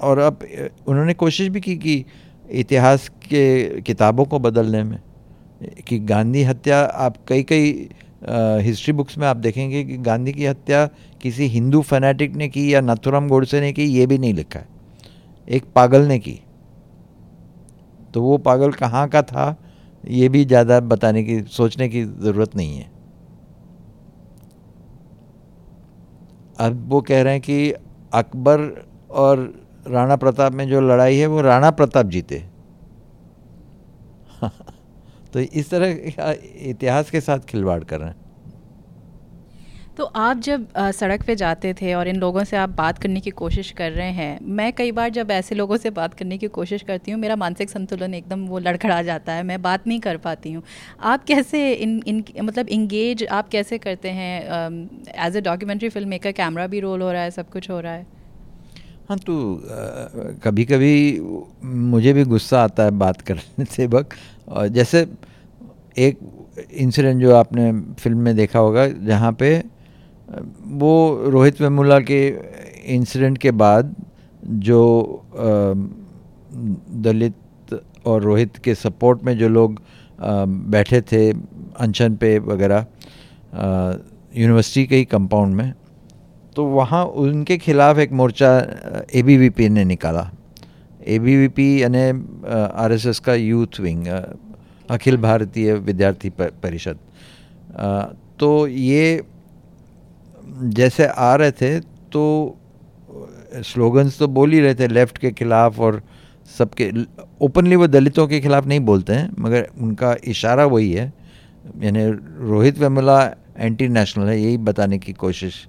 और 0.00 0.18
अब 0.18 0.46
उन्होंने 0.86 1.14
कोशिश 1.14 1.48
भी 1.48 1.60
की 1.60 1.76
कि 1.76 2.04
इतिहास 2.50 3.08
के 3.08 3.80
किताबों 3.80 4.24
को 4.24 4.38
बदलने 4.38 4.82
में, 4.82 4.98
कि 5.88 5.98
गांधी 5.98 6.42
हत्या, 6.42 6.80
आप 6.80 7.16
कई 7.28 7.42
कई 7.42 7.88
हिस्ट्री 8.62 8.92
बुक्स 8.92 9.18
में 9.18 9.26
आप 9.28 9.36
देखेंगे 9.36 9.84
कि 9.84 9.96
गांधी 9.98 10.32
की 10.32 10.46
हत्या 10.46 10.86
किसी 11.20 11.46
हिंदू 11.48 11.82
फैनेटिक 11.82 12.36
ने 12.36 12.48
की 12.48 12.74
या 12.74 12.80
नथुराम 12.80 13.28
गोडसे 13.28 13.60
ने 13.60 13.72
की, 13.72 13.84
ये 13.84 14.06
भी 14.06 14.18
नहीं 14.18 14.34
लिखा 14.34 14.58
है। 14.58 14.68
एक 15.48 15.64
पागल 15.74 16.06
ने 16.06 16.18
की। 16.18 16.40
तो 18.14 18.22
वो 18.22 18.38
पागल 18.38 18.72
कहाँ 18.72 19.08
का 19.08 19.22
था? 19.22 19.56
ये 20.04 20.28
भी 20.28 20.44
ज़्यादा 20.44 20.80
बताने 20.80 21.24
की, 21.24 21.42
सोचने 21.42 21.88
की 21.88 22.04
ज़रूरत 22.04 22.56
नहीं 22.56 22.76
है। 22.76 22.90
अब 26.60 26.88
वो 26.88 27.00
कह 27.00 27.22
रहे 27.22 27.32
हैं 27.32 27.42
कि 27.42 27.72
अकबर 28.14 28.86
और 29.10 29.64
राणा 29.88 30.16
प्रताप 30.16 30.52
में 30.52 30.68
जो 30.68 30.80
लड़ाई 30.80 31.16
है, 31.16 31.26
वो 31.26 31.40
राणा 31.40 31.70
प्रताप 31.70 32.06
जीते। 32.06 32.44
तो 35.32 35.40
इस 35.40 35.70
तरह 35.70 35.86
इतिहास 36.70 37.10
के 37.10 37.20
साथ 37.20 37.38
खिलवाड़ 37.38 37.84
कर 37.84 38.00
रहे 38.00 38.08
हैं। 38.08 38.27
तो 39.98 40.04
आप 40.16 40.40
जब 40.40 40.66
सड़क 40.94 41.22
पे 41.26 41.34
जाते 41.36 41.72
थे 41.74 41.92
और 41.94 42.08
इन 42.08 42.16
लोगों 42.16 42.42
से 42.44 42.56
आप 42.56 42.70
बात 42.70 42.98
करने 42.98 43.20
की 43.20 43.30
कोशिश 43.30 43.70
कर 43.78 43.90
रहे 43.92 44.10
हैं, 44.12 44.38
मैं 44.42 44.72
कई 44.72 44.92
बार 44.92 45.08
जब 45.10 45.30
ऐसे 45.30 45.54
लोगों 45.54 45.76
से 45.76 45.90
बात 45.90 46.12
करने 46.14 46.36
की 46.38 46.48
कोशिश 46.48 46.82
करती 46.82 47.10
हूँ, 47.10 47.20
मेरा 47.20 47.36
मानसिक 47.36 47.70
संतुलन 47.70 48.14
एकदम 48.14 48.44
वो 48.46 48.58
लड़खड़ा 48.58 49.00
जाता 49.02 49.32
है, 49.32 49.42
मैं 49.42 49.60
बात 49.62 49.86
नहीं 49.86 50.00
कर 50.00 50.16
पाती 50.18 50.52
हूँ। 50.52 50.62
आप 51.02 51.24
कैसे 51.24 51.72
इन 51.72 52.02
इन 52.06 52.22
मतलब 52.40 52.68
इंगेज 52.68 53.24
आप 53.30 53.48
कैसे 53.48 53.78
करते 53.78 54.08
हैं 54.10 54.34
as 55.26 55.36
a 55.36 55.40
documentary 55.40 55.88
film 55.88 56.08
maker 56.08 56.32
camera 56.32 56.66
भी 56.66 56.80
रोल 56.80 57.02
हो 57.02 57.10
रहा 57.12 57.22
है, 57.22 57.30
सब 57.30 57.50
कुछ 57.50 57.70
हो 57.70 57.80
रहा 57.80 57.92
है? 57.92 58.06
हाँ 59.08 59.18
तो 59.18 59.34
कभी 60.44 60.64
कभी 60.64 61.20
मुझे 61.64 62.12
भी 62.12 62.24
गुस्सा 62.26 62.62
आता 62.62 62.84
है 62.84 62.90
बात 62.98 63.20
करने 63.22 63.64
से 63.66 63.86
वक्त। 63.88 64.16
जैसे 64.70 65.06
एक 65.98 66.18
इंसिडेंट 66.72 67.20
जो 67.20 67.34
आपने 67.36 67.72
फ़िल्म 67.94 68.18
में 68.18 68.34
देखा 68.36 68.58
होगा, 68.58 68.86
जहाँ 68.86 69.32
पे 69.32 69.50
वो 70.78 71.30
रोहित 71.30 71.60
वेमुला 71.60 71.98
के 72.00 72.20
इंसिडेंट 72.94 73.38
के 73.38 73.50
बाद 73.50 73.94
जो 74.44 74.80
दलित 77.04 77.74
और 78.06 78.22
रोहित 78.22 78.56
के 78.64 78.74
सपोर्ट 78.74 79.22
में 79.24 79.36
जो 79.38 79.48
लोग 79.48 79.80
बैठे 80.70 81.00
थे 81.12 81.30
अनशन 81.30 82.14
पे 82.16 82.38
वगैरह 82.38 82.86
यूनिवर्सिटी 84.36 84.86
के 84.86 84.96
ही 84.96 85.04
कंपाउंड 85.04 85.54
में 85.54 85.72
तो 86.56 86.64
वहाँ 86.66 87.04
उनके 87.04 87.56
खिलाफ 87.58 87.98
एक 87.98 88.12
मोर्चा 88.12 88.50
एबीवीपी 89.14 89.68
ने 89.68 89.84
निकाला। 89.84 90.30
एबीवीपी 91.06 91.82
यानी 91.82 92.04
आरएसएस 92.44 93.18
का 93.20 93.34
यूथ 93.34 93.80
विंग 93.80 94.06
अखिल 94.90 95.16
भारतीय 95.16 95.74
विद्यार्थी 95.74 96.30
परिषद। 96.40 96.98
तो 98.40 98.66
ये 98.66 99.22
जैसे 100.48 101.06
आ 101.06 101.34
रहे 101.34 101.50
थे 101.52 101.78
तो 102.12 102.24
स्लोगन्स 103.64 104.18
तो 104.18 104.26
बोल 104.28 104.52
ही 104.52 104.60
रहे 104.60 104.74
थे 104.74 104.86
लेफ़्ट 104.88 105.18
के 105.18 105.30
ख़िलाफ़ 105.32 105.80
और 105.80 106.02
सबके 106.50 106.90
ओपनली 107.42 107.76
वो 107.76 107.86
दलितों 107.86 108.26
के 108.28 108.40
ख़िलाफ़ 108.40 108.66
नहीं 108.66 108.80
बोलते 108.82 109.12
हैं, 109.12 109.30
मगर 109.38 109.68
उनका 109.78 110.14
इशारा 110.24 110.64
वही 110.66 110.92
है, 110.92 111.12
यानी 111.82 112.04
रोहित 112.50 112.78
वेमुला 112.78 113.22
एंटी 113.58 113.88
नेशनल 113.88 114.28
है, 114.28 114.40
यही 114.40 114.56
बताने 114.58 114.98
की 114.98 115.12
कोशिश 115.14 115.66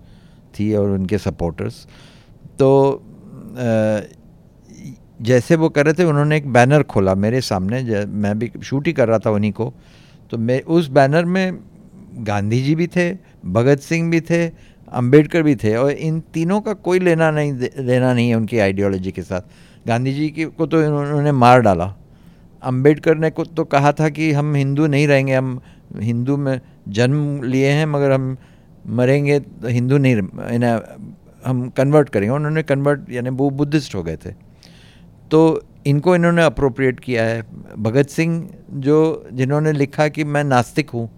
थी 0.54 0.74
और 0.76 0.90
उनके 0.90 1.18
सपोर्टर्स 1.18 1.86
तो 2.60 3.04
जैसे 5.22 5.56
वो 5.56 5.70
कर 5.70 5.86
रहे 5.86 5.94
थे, 5.94 6.04
उन्होंने 6.04 6.38
एक 6.38 6.52
बैनर 6.54 6.84
खोला 6.84 7.16
मेरे 7.18 7.42
सामने 7.42 8.06
मैं 8.06 8.38
भी 8.40 8.52
शूट 8.64 8.88
ही 8.88 8.94
कर 8.94 9.08
रहा 9.08 9.20
था 9.20 9.32
उन्हीं 9.32 9.52
को। 9.52 9.74
तो 10.32 10.38
मैं, 10.38 10.62
उस 10.64 10.88
बैनर 10.90 11.26
में 11.26 11.60
गांधी 12.20 12.62
जी 12.64 12.76
भी 12.76 12.88
थे, 12.88 13.12
भगत 13.48 13.80
सिंह 13.80 14.10
भी 14.12 14.22
थे 14.22 14.48
अंबेडकर 14.92 15.44
भी 15.44 15.56
थे 15.56 15.76
और 15.76 15.92
इन 15.92 16.20
तीनों 16.34 16.60
का 16.62 16.74
कोई 16.76 17.00
लेना 17.00 17.30
नहीं 17.32 17.54
लेना 17.80 18.14
नहीं 18.14 18.30
है 18.30 18.36
उनकी 18.36 18.60
आइडियोलॉजी 18.60 19.12
के 19.12 19.22
साथ। 19.22 19.42
गांधी 19.88 20.14
जी 20.14 20.30
की, 20.30 20.46
को 20.46 20.66
तो 20.66 20.78
उन्होंने 20.80 21.32
मार 21.32 21.62
डाला। 21.62 21.94
अंबेडकर 22.64 23.18
ने 23.18 23.30
को 23.30 23.44
तो 23.46 23.64
कहा 23.66 23.92
था 23.92 24.10
कि 24.10 24.32
हम 24.32 24.54
हिंदू 24.56 24.88
नहीं 24.88 25.08
रहेंगे, 25.08 25.34
हम 25.34 25.62
हिंदू 26.00 26.38
में 26.38 26.60
जन्म 26.90 27.44
लिए 27.44 27.70
हैं, 27.70 27.86
मगर 27.86 28.12
हम 28.12 28.36
मरेंगे 28.88 29.40
तो 29.40 29.68
हिंदू 29.68 29.98
नहीं 29.98 30.16
हम 31.46 31.68
कन्वर्ट 31.70 32.10
करेंगे। 32.10 32.36
उन्होंने 32.36 32.64
कन्वर्ट 32.64 33.12
यानी 33.12 33.30
वो 33.30 33.50
बुद्धिस्ट 33.50 33.96
हो 33.96 34.04
गए 34.04 34.18
थे। 34.26 34.32
तो 35.32 35.62
इनको 35.88 36.16
इन्होंने 36.16 36.44
अप्रोप्रिएट 36.44 37.00
किया 37.00 37.24
है। 37.24 37.44
भगत 37.78 38.10
सिंह 38.10 38.50
जो, 38.72 39.30
जिन्होंने 39.34 39.72
लिखा 39.72 40.08
कि 40.08 40.24
मैं 40.24 40.44
नास्तिक 40.44 40.90
हूँ, 40.90 41.10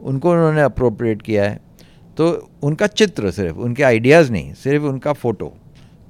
उनको 0.00 0.32
उन्होंने 0.32 0.60
अप्रोप्रिएट 0.60 1.22
किया 1.22 1.44
है। 1.44 1.58
तो 2.16 2.26
उनका 2.62 2.86
चित्र 2.88 3.30
सिर्फ़, 3.30 3.56
उनके 3.56 3.82
आइडियाज़ 3.82 4.30
नहीं, 4.32 4.52
सिर्फ़ 4.54 4.84
उनका 4.84 5.12
फ़ोटो 5.14 5.52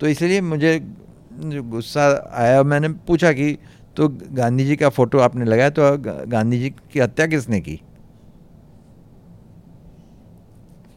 तो 0.01 0.07
इसलिए 0.07 0.41
मुझे 0.43 0.79
गुस्सा 1.43 2.05
आया 2.35 2.63
मैंने 2.63 2.89
पूछा 3.07 3.33
कि 3.33 3.57
तो 3.97 4.09
गांधी 4.09 4.65
जी 4.65 4.77
का 4.77 4.89
फ़ोटो 4.89 5.19
आपने 5.19 5.45
लगाया 5.45 5.71
तो 5.71 5.83
गांधी 6.29 6.59
जी 6.59 6.71
की 6.93 7.01
हत्या 7.01 7.27
किसने 7.27 7.61
की? 7.61 7.81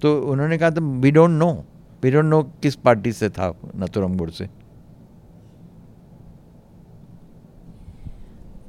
तो 0.01 0.19
उन्होंने 0.31 0.57
कहा 0.57 0.69
तो 0.69 0.81
we 1.01 1.11
don't 1.11 1.31
know 1.31 1.51
we 2.03 2.11
don't 2.11 2.25
know 2.25 2.41
किस 2.63 2.75
पार्टी 2.77 3.11
से 3.13 3.29
था 3.29 3.53
नथुराम 3.75 4.29
से। 4.29 4.49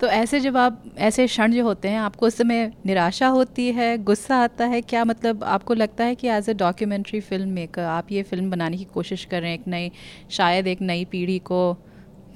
तो 0.00 0.06
ऐसे 0.06 0.40
जब 0.40 0.56
आप, 0.56 0.82
ऐसे 0.98 1.26
क्षण 1.26 1.52
जो 1.52 1.64
होते 1.64 1.88
हैं, 1.88 1.98
आपको 1.98 2.26
उस 2.26 2.36
समय 2.36 2.72
निराशा 2.86 3.26
होती 3.26 3.66
है, 3.66 3.98
गुस्सा 3.98 4.36
आता 4.36 4.64
है, 4.64 4.80
क्या 4.80 5.04
मतलब 5.04 5.44
आपको 5.44 5.74
लगता 5.74 6.04
है 6.04 6.14
कि 6.14 6.28
as 6.28 6.48
a 6.48 6.54
documentary 6.54 7.20
film 7.20 7.48
maker 7.48 7.82
आप 7.82 8.12
ये 8.12 8.22
फ़िल्म 8.22 8.50
बनाने 8.50 8.76
की 8.76 8.84
कोशिश 8.84 9.24
कर 9.24 9.40
रहे 9.40 9.50
हैं, 9.50 9.58
एक 9.58 9.68
नई, 9.68 9.90
शायद 10.30 10.66
एक 10.66 10.80
नई 10.80 11.04
पीढ़ी 11.04 11.38
को 11.38 11.76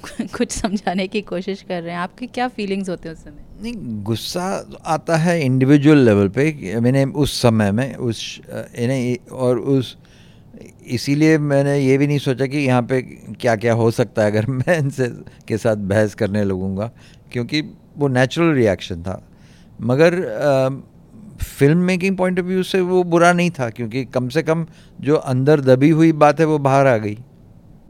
कुछ 0.20 0.50
समझाने 0.50 1.06
की 1.06 1.20
कोशिश 1.20 1.62
कर 1.62 1.82
रहे 1.82 1.92
हैं? 1.92 2.00
आपकी 2.00 2.26
क्या 2.26 2.48
फीलिंग्स 2.48 2.88
होते 2.88 3.08
हैं 3.08 3.16
उस 3.16 3.24
समय? 3.24 3.44
नहीं, 3.62 4.02
गुस्सा 4.02 4.68
आता 4.84 5.16
है 5.16 5.44
इंडिविजुअल 5.44 5.98
लेवल 5.98 6.28
पे, 6.28 6.80
मैंने 6.80 7.04
उस 7.04 7.42
समय 7.42 7.72
में, 7.72 7.94
उस 7.94 8.40
और 9.32 9.58
उस, 9.58 9.96
इसीलिए 10.86 11.38
मैंने 11.38 11.78
ये 11.78 11.98
भी 11.98 12.06
नहीं 12.06 12.18
सोचा 12.18 12.46
कि 12.46 12.58
यहाँ 12.58 12.82
पे 12.82 13.02
क्या 13.40 13.56
क्या 13.56 13.74
हो 13.74 13.90
सकता 13.90 14.22
है, 14.22 14.30
अगर 14.30 14.46
मैं 14.46 14.78
इनसे, 14.78 15.08
के 15.48 15.58
साथ 15.58 15.76
बहस 15.76 16.14
करने 16.14 16.44
लगूँगा। 16.44 16.90
क्योंकि 17.32 17.60
वो 17.98 18.08
नेचुरल 18.08 18.54
रिएक्शन 18.54 19.02
था। 19.02 19.22
मगर 19.80 20.20
film 21.42 21.78
making 21.78 22.16
point 22.16 22.38
of 22.40 22.46
view 22.46 22.62
से 22.62 22.80
वो 22.80 23.02
बुरा 23.04 23.32
नहीं 23.32 23.50
था 23.50 23.68
क्योंकि 23.70 24.04
कम 24.04 24.28
से 24.28 24.42
कम 24.42 24.66
जो 25.00 25.16
अंदर 25.16 25.60
दबी 25.60 25.90
हुई 25.90 26.12
बात 26.22 26.40
है 26.40 26.46
वो 26.46 26.58
बाहर 26.58 26.86
आ 26.86 26.96
गई। 26.96 27.18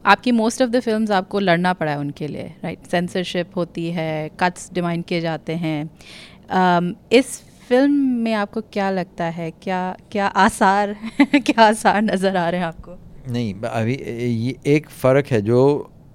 आपकी 0.07 0.33
मोस्ट 0.33 0.63
ऑफ़ 0.63 0.71
द 0.71 0.81
फिल्म्स 0.81 1.11
आपको 1.11 1.41
लड़ना 1.41 1.73
पड़ा 1.73 1.91
है 1.93 1.99
उनके 1.99 2.27
लिए 2.29 2.55
राइट 2.65 2.87
सेंसरशिप 2.91 3.57
होती 3.57 3.87
है 3.91 4.29
कट्स 4.41 4.71
डिमांड 4.73 5.05
किए 5.05 5.21
जाते 5.21 5.55
हैं। 5.57 5.85
um, 5.85 6.95
इस 7.13 7.41
फ़िल्म 7.69 7.93
में 8.23 8.33
आपको 8.35 8.61
क्या 8.73 8.91
लगता 8.91 9.25
है? 9.25 9.51
क्या 9.63 9.97
क्या 10.13 10.27
आसार 10.27 10.97
क्या 11.37 11.67
आसार 11.67 12.03
नज़र 12.03 12.37
आ 12.37 12.49
रहे 12.49 12.61
हैं 12.61 12.67
आपको? 12.67 12.97
नहीं 13.31 13.55
अभी 13.55 13.95
ये 14.47 14.55
एक 14.67 14.89
फ़र्क 14.91 15.27
है 15.27 15.41
जो 15.43 15.61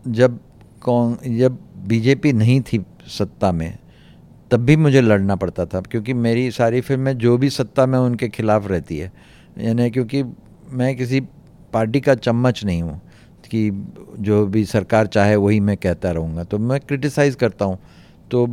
जब 0.08 0.40
कौन 0.82 1.18
जब 1.38 1.58
बीजेपी 1.88 2.34
नहीं 2.34 2.62
थी 2.62 2.78
सत्ता 3.08 3.52
में, 3.52 3.78
तब 4.52 4.60
भी 4.60 4.76
मुझे 4.76 5.02
लड़ना 5.02 5.36
पड़ता 5.36 5.66
था, 5.66 5.82
क्योंकि 5.82 6.14
मेरी 6.14 6.50
सारी 6.52 6.82
फ़िल्में 6.82 7.18
जो 7.18 7.38
भी 7.38 7.50
सत्ता 7.50 7.86
में 7.86 7.98
उनके 8.00 8.30
खिलाफ 8.30 8.68
रहती 8.68 8.98
है, 8.98 9.12
यानी 9.58 9.90
क्योंकि 9.92 10.24
मैं 10.72 10.96
किसी 10.96 11.22
पार्टी 11.74 12.00
का 12.02 12.16
चम्मच 12.16 12.64
नहीं 12.66 12.82
हूँ, 12.82 13.02
कि 13.52 13.70
जो 14.20 14.46
भी 14.46 14.64
सरकार 14.66 15.08
चाहे 15.08 15.36
वही 15.36 15.60
मैं 15.60 15.76
कहता 15.78 16.12
रहूँगा। 16.12 16.44
तो 16.44 16.58
मैं 16.60 16.80
क्रिटिसाइज़ 16.80 17.36
करता 17.38 17.66
हूँ। 17.66 17.78
तो 18.32 18.48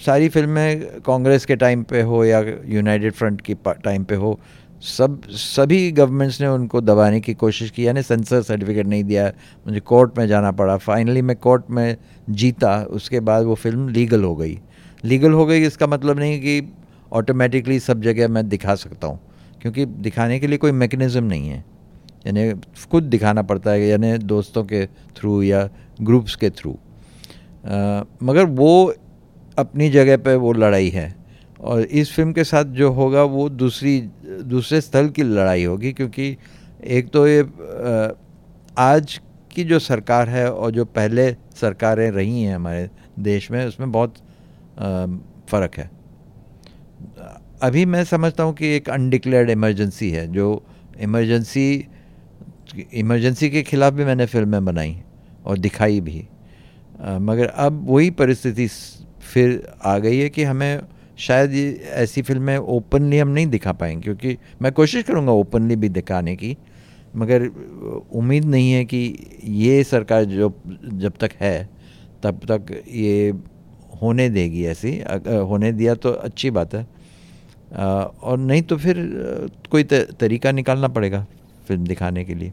सारी 0.00 0.28
फ़िल्में 0.28 1.00
कांग्रेस 1.00 1.44
के 1.44 1.56
टाइम 1.56 1.82
पे 1.82 2.02
हो 2.02 2.24
या 2.24 2.40
यूनाइटेड 2.66 3.12
फ्रंट 3.12 3.40
की 3.40 3.54
टाइम 3.64 4.04
पे 4.04 4.14
हो 4.14 4.38
सब, 4.82 5.20
सभी 5.28 5.90
गवर्नमेंट्स 5.92 6.40
ने 6.40 6.46
उनको 6.46 6.80
दबाने 6.80 7.20
की 7.20 7.34
कोशिश 7.34 7.70
की, 7.70 7.86
यानी 7.86 8.02
सेंसर 8.02 8.42
सर्टिफिकेट 8.42 8.86
नहीं 8.86 9.04
दिया, 9.04 9.26
मुझे 9.66 9.80
कोर्ट 9.82 10.18
में 10.18 10.26
जाना 10.28 10.50
पड़ा। 10.52 10.76
फाइनली 10.78 11.22
मैं 11.22 11.36
कोर्ट 11.36 11.70
में 11.70 11.96
जीता, 12.30 12.76
उसके 12.82 13.20
बाद 13.20 13.44
वो 13.44 13.54
फ़िल्म 13.56 13.88
लीगल 13.88 14.24
हो 14.24 14.34
गई। 14.36 14.58
लीगल 15.04 15.32
हो 15.32 15.46
गई, 15.46 15.62
इसका 15.62 15.86
मतलब 15.86 16.18
नहीं 16.18 16.38
कि 16.40 16.72
ऑटोमेटिकली 17.12 17.78
सब 17.80 18.02
जगह 18.02 18.28
मैं 18.28 18.48
दिखा 18.48 18.74
सकता 18.76 19.06
हूँ, 19.06 19.20
क्योंकि 19.62 19.84
दिखाने 19.86 20.38
के 20.40 20.46
लिए 20.46 20.58
कोई 20.58 20.72
मैकेनिज़्म 20.74 21.24
नहीं 21.24 21.48
है। 21.48 21.64
यानी 22.26 22.52
खुद 22.90 23.02
दिखाना 23.04 23.42
पड़ता 23.42 23.70
है, 23.70 23.86
यानी 23.88 24.16
दोस्तों 24.18 24.64
के 24.64 24.84
थ्रू 25.16 25.42
या 25.42 25.68
ग्रुप्स 26.00 26.36
के 26.36 26.50
थ्रू 26.50 26.76
मगर 28.22 28.44
वो 28.46 28.94
अपनी 29.58 29.88
जगह 29.90 30.16
पे 30.16 30.34
वो 30.36 30.52
लड़ाई 30.54 30.88
है, 30.88 31.14
और 31.60 31.80
इस 31.82 32.12
फ़िल्म 32.12 32.32
के 32.32 32.44
साथ 32.44 32.64
जो 32.74 32.90
होगा, 32.92 33.22
वो 33.24 33.48
दूसरी 33.50 33.98
दूसरे 34.40 34.80
स्थल 34.80 35.08
की 35.08 35.22
लड़ाई 35.22 35.64
होगी, 35.64 35.92
क्योंकि 35.92 36.36
एक 36.86 37.08
तो 37.10 37.26
ये 37.28 37.42
आज 38.78 39.20
की 39.50 39.64
जो 39.64 39.78
सरकार 39.78 40.28
है 40.28 40.50
और 40.52 40.70
जो 40.70 40.84
पहले 40.86 41.30
सरकारें 41.56 42.10
रही 42.10 42.42
हैं 42.42 42.54
हमारे 42.54 42.88
देश 43.20 43.50
में, 43.50 43.64
उसमें 43.66 43.92
बहुत 43.92 44.14
फ़र्क 45.50 45.78
है। 45.78 45.90
अभी 47.62 47.84
मैं 47.86 48.04
समझता 48.04 48.42
हूँ 48.42 48.54
कि 48.54 48.66
एक 48.68 48.88
अनडिक्लेयर्ड 48.90 49.50
इमरजेंसी 49.50 50.10
है, 50.10 50.26
जो 50.28 50.62
इमरजेंसी 51.00 51.86
इमरजेंसी 52.94 53.48
के 53.50 53.62
ख़िलाफ़ 53.62 53.94
भी 53.94 54.04
मैंने 54.04 54.26
फ़िल्में 54.26 54.64
बनाई 54.64 54.96
और 55.46 55.58
दिखाई 55.58 56.00
भी। 56.00 56.26
मगर 57.20 57.46
अब 57.46 57.84
वही 57.88 58.10
परिस्थिति 58.12 58.66
फिर 59.22 59.62
आ 59.82 59.98
गई 59.98 60.18
है 60.18 60.28
कि 60.28 60.44
हमें 60.44 60.80
शायद 61.18 61.52
ऐसी 61.94 62.22
फ़िल्में 62.22 62.56
ओपनली 62.56 63.18
हम 63.18 63.28
नहीं 63.28 63.46
दिखा 63.46 63.72
पाएँगे, 63.72 64.02
क्योंकि 64.02 64.36
मैं 64.62 64.72
कोशिश 64.72 65.02
करूँगा 65.04 65.32
ओपनली 65.34 65.76
भी 65.76 65.88
दिखाने 65.90 66.34
की, 66.36 66.56
मगर 67.16 67.46
उम्मीद 68.12 68.44
नहीं 68.44 68.70
है 68.72 68.84
कि 68.84 68.98
ये 69.44 69.82
सरकार 69.84 70.24
जो, 70.24 70.52
जब 70.84 71.12
तक 71.20 71.30
है, 71.40 71.68
तब 72.22 72.40
तक 72.50 72.82
ये 72.88 73.30
होने 74.02 74.28
देगी 74.30 74.64
ऐसी 74.66 74.90
होने 75.48 75.72
दिया 75.72 75.94
तो 75.94 76.10
अच्छी 76.12 76.50
बात 76.50 76.74
है। 76.74 76.86
और 77.70 78.38
नहीं 78.38 78.62
तो 78.62 78.76
फिर 78.76 78.96
कोई 79.70 79.84
तरीका 79.84 80.52
निकालना 80.52 80.88
पड़ेगा 80.88 81.26
फ़िल्म 81.68 81.86
दिखाने 81.86 82.24
के 82.24 82.34
लिए। 82.34 82.52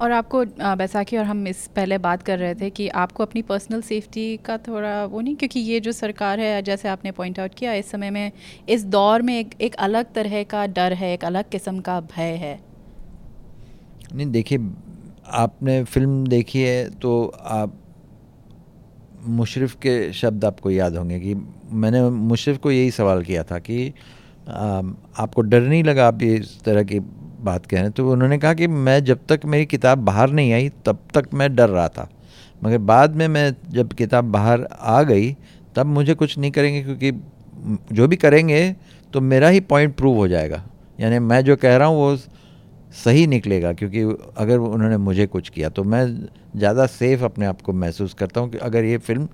और 0.00 0.12
आपको 0.12 0.44
बैसाखी 0.76 1.16
और 1.16 1.24
हम 1.24 1.46
इस, 1.48 1.66
पहले 1.76 1.98
बात 1.98 2.22
कर 2.22 2.38
रहे 2.38 2.54
थे 2.54 2.70
कि 2.70 2.88
आपको 2.96 3.22
अपनी 3.22 3.42
पर्सनल 3.42 3.82
सेफ्टी 3.82 4.36
का 4.36 4.56
थोड़ा 4.58 5.04
वो 5.04 5.20
नहीं, 5.20 5.34
क्योंकि 5.36 5.60
ये 5.60 5.80
जो 5.80 5.92
सरकार 5.92 6.40
है, 6.40 6.62
जैसे 6.62 6.88
आपने 6.88 7.10
पॉइंट 7.12 7.40
आउट 7.40 7.54
किया, 7.54 7.72
इस 7.74 7.90
समय 7.90 8.10
में, 8.10 8.32
इस 8.68 8.84
दौर 8.86 9.22
में 9.22 9.38
एक 9.38 9.54
एक 9.60 9.74
अलग 9.80 10.12
तरह 10.14 10.42
का 10.44 10.66
डर 10.68 10.92
है, 10.92 11.12
एक 11.14 11.24
अलग 11.24 11.50
किस्म 11.50 11.80
का 11.80 12.00
भय 12.08 12.34
है। 12.36 12.58
नहीं, 14.14 14.26
देखिए, 14.28 14.58
आपने 15.26 15.82
फ़िल्म 15.84 16.26
देखी 16.26 16.60
है 16.60 16.88
तो 17.00 17.24
आप 17.36 17.76
मुशरफ 19.30 19.74
के 19.82 20.12
शब्द 20.12 20.44
आपको 20.44 20.70
याद 20.70 20.96
होंगे 20.96 21.18
कि 21.20 21.34
मैंने 21.72 22.08
मुशरफ 22.10 22.58
को 22.58 22.70
यही 22.70 22.90
सवाल 22.90 23.22
किया 23.22 23.42
था 23.44 23.58
कि 23.60 23.88
आपको 24.48 25.42
डर 25.42 25.60
नहीं 25.62 25.82
लगा 25.84 26.06
आप 26.08 26.22
इस 26.22 26.60
तरह 26.64 26.82
की 26.82 26.98
बात 27.40 27.66
कह 27.66 27.76
रहे 27.76 27.84
हैं 27.84 27.92
तो 27.92 28.10
उन्होंने 28.12 28.38
कहा 28.38 28.54
कि 28.54 28.66
मैं 28.66 29.02
जब 29.04 29.18
तक 29.28 29.44
मेरी 29.44 29.66
किताब 29.66 29.98
बाहर 30.04 30.30
नहीं 30.30 30.52
आई 30.52 30.68
तब 30.86 30.98
तक 31.14 31.28
मैं 31.34 31.54
डर 31.56 31.68
रहा 31.68 31.88
था। 31.88 32.08
मगर 32.64 32.78
बाद 32.86 33.16
में 33.16 33.26
मैं 33.28 33.54
जब 33.70 33.92
किताब 33.94 34.24
बाहर 34.32 34.66
आ 34.72 35.02
गई 35.02 35.32
तब 35.76 35.86
मुझे 35.88 36.14
कुछ 36.14 36.36
नहीं 36.38 36.50
करेंगे 36.50 36.82
क्योंकि 36.82 37.12
जो 37.94 38.08
भी 38.08 38.16
करेंगे 38.16 38.60
तो 39.12 39.20
मेरा 39.22 39.48
ही 39.48 39.60
पॉइंट 39.62 39.96
प्रूव 39.96 40.16
हो 40.16 40.28
जाएगा। 40.28 40.62
यानी 40.98 41.18
मैं 41.20 41.40
जो 41.44 41.56
कह 41.56 41.76
रहा 41.76 41.88
हूँ 41.88 41.96
वो 41.96 42.16
सही 42.96 43.26
निकलेगा 43.26 43.72
क्योंकि 43.72 44.02
अगर 44.36 44.58
उन्होंने 44.58 44.96
मुझे 44.98 45.26
कुछ 45.26 45.48
किया 45.48 45.68
तो 45.68 45.84
मैं 45.84 46.04
ज़्यादा 46.56 46.86
सेफ़ 46.88 47.24
अपने 47.24 47.46
आप 47.46 47.60
को 47.60 47.72
महसूस 47.74 48.14
करता 48.14 48.40
हूँ 48.40 48.50
कि 48.50 48.58
अगर 48.58 48.84
ये 48.84 48.98
फ़िल्म 48.98 49.28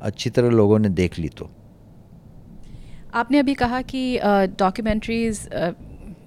अच्छी 0.00 0.30
तरह 0.30 0.50
लोगों 0.50 0.78
ने 0.78 0.88
देख 0.90 1.18
ली 1.18 1.28
तो। 1.28 1.50
आपने 3.14 3.38
अभी 3.38 3.54
कहा 3.54 3.80
कि 3.82 4.02
डॉक्यूमेंट्रीज़ 4.58 5.40
uh, 5.48 5.72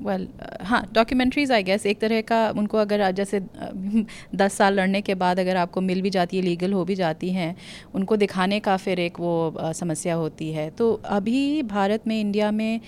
वेल 0.02 0.26
well, 0.26 0.62
हाँ 0.62 0.86
डॉक्यूमेंट्रीज़ 0.94 1.52
आई 1.54 1.64
गेस 1.64 1.86
एक 1.86 2.00
तरह 2.00 2.22
का 2.22 2.38
उनको 2.58 2.78
अगर 2.78 3.12
जैसे 3.12 3.40
दस 4.36 4.54
साल 4.54 4.74
लड़ने 4.74 5.02
के 5.02 5.16
बाद 5.16 5.40
अगर 5.40 5.56
आपको 5.58 5.82
मिल 5.82 6.02
भी 6.02 6.10
जाती 6.10 6.38
है 6.38 6.44
लीगल 6.44 6.74
हो 6.74 6.84
भी 6.86 6.96
जाती 6.96 7.30
हैं 7.30 7.56
उनको 7.96 8.16
दिखाने 8.18 8.60
का 8.60 8.78
फिर 8.78 9.00
एक 9.00 9.20
वो 9.20 9.72
समस्या 9.76 10.16
होती 10.16 10.52
है। 10.52 10.70
तो 10.70 10.92
अभी 11.06 11.62
भारत 11.64 12.08
में 12.08 12.20
इंडिया 12.20 12.52
में 12.52 12.80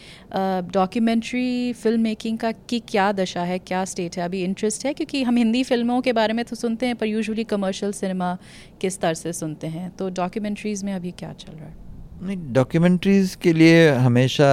डॉक्यूमेंट्री 0.73 1.73
फ़िल्म 1.73 2.01
मेकिंग 2.01 2.37
का 2.37 2.51
की 2.69 2.79
क्या 2.79 3.11
दशा 3.11 3.43
है 3.43 3.59
क्या 3.59 3.83
स्टेट 3.85 4.17
है? 4.17 4.23
अभी 4.25 4.43
इंटरेस्ट 4.43 4.85
है 4.85 4.93
क्योंकि 4.93 5.23
हम 5.23 5.37
हिंदी 5.37 5.63
फ़िल्मों 5.63 6.01
के 6.01 6.13
बारे 6.13 6.33
में 6.33 6.43
तो 6.45 6.55
सुनते 6.55 6.85
हैं 6.85 6.95
पर 6.95 7.07
यूजुअली 7.07 7.43
कमर्शल 7.45 7.91
सिनेमा 7.91 8.37
किस 8.81 8.99
तरह 9.01 9.13
से 9.13 9.33
सुनते 9.33 9.67
हैं? 9.67 9.89
तो 9.91 10.09
डॉक्यूमेंट्रीज़ 10.11 10.85
में 10.85 10.93
अभी 10.93 11.11
क्या 11.11 11.33
चल 11.33 11.53
रहा 11.53 11.65
है? 11.65 11.92
नहीं 12.21 12.37
डॉक्यूमेंट्रीज़ 12.53 13.35
के 13.37 13.51
लिए 13.53 13.89
हमेशा 13.91 14.45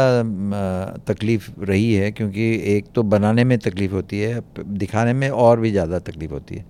तकलीफ़ 1.09 1.51
रही 1.61 1.93
है, 1.95 2.11
क्योंकि 2.13 2.53
एक 2.67 2.87
तो 2.95 3.03
बनाने 3.05 3.45
में 3.45 3.59
तकलीफ़ 3.59 3.93
होती 3.93 4.21
है, 4.21 4.41
दिखाने 4.61 5.13
में 5.13 5.29
और 5.31 5.61
भी 5.61 5.71
ज़्यादा 5.71 5.99
तकलीफ़ 6.01 6.33
होती 6.33 6.57
है। 6.57 6.65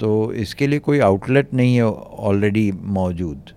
तो 0.00 0.32
इसके 0.34 0.66
लिए 0.66 0.78
कोई 0.78 0.98
आउटलेट 1.00 1.54
नहीं 1.54 1.74
है 1.76 1.84
ऑलरेडी 1.84 2.70
मौजूद। 2.72 3.50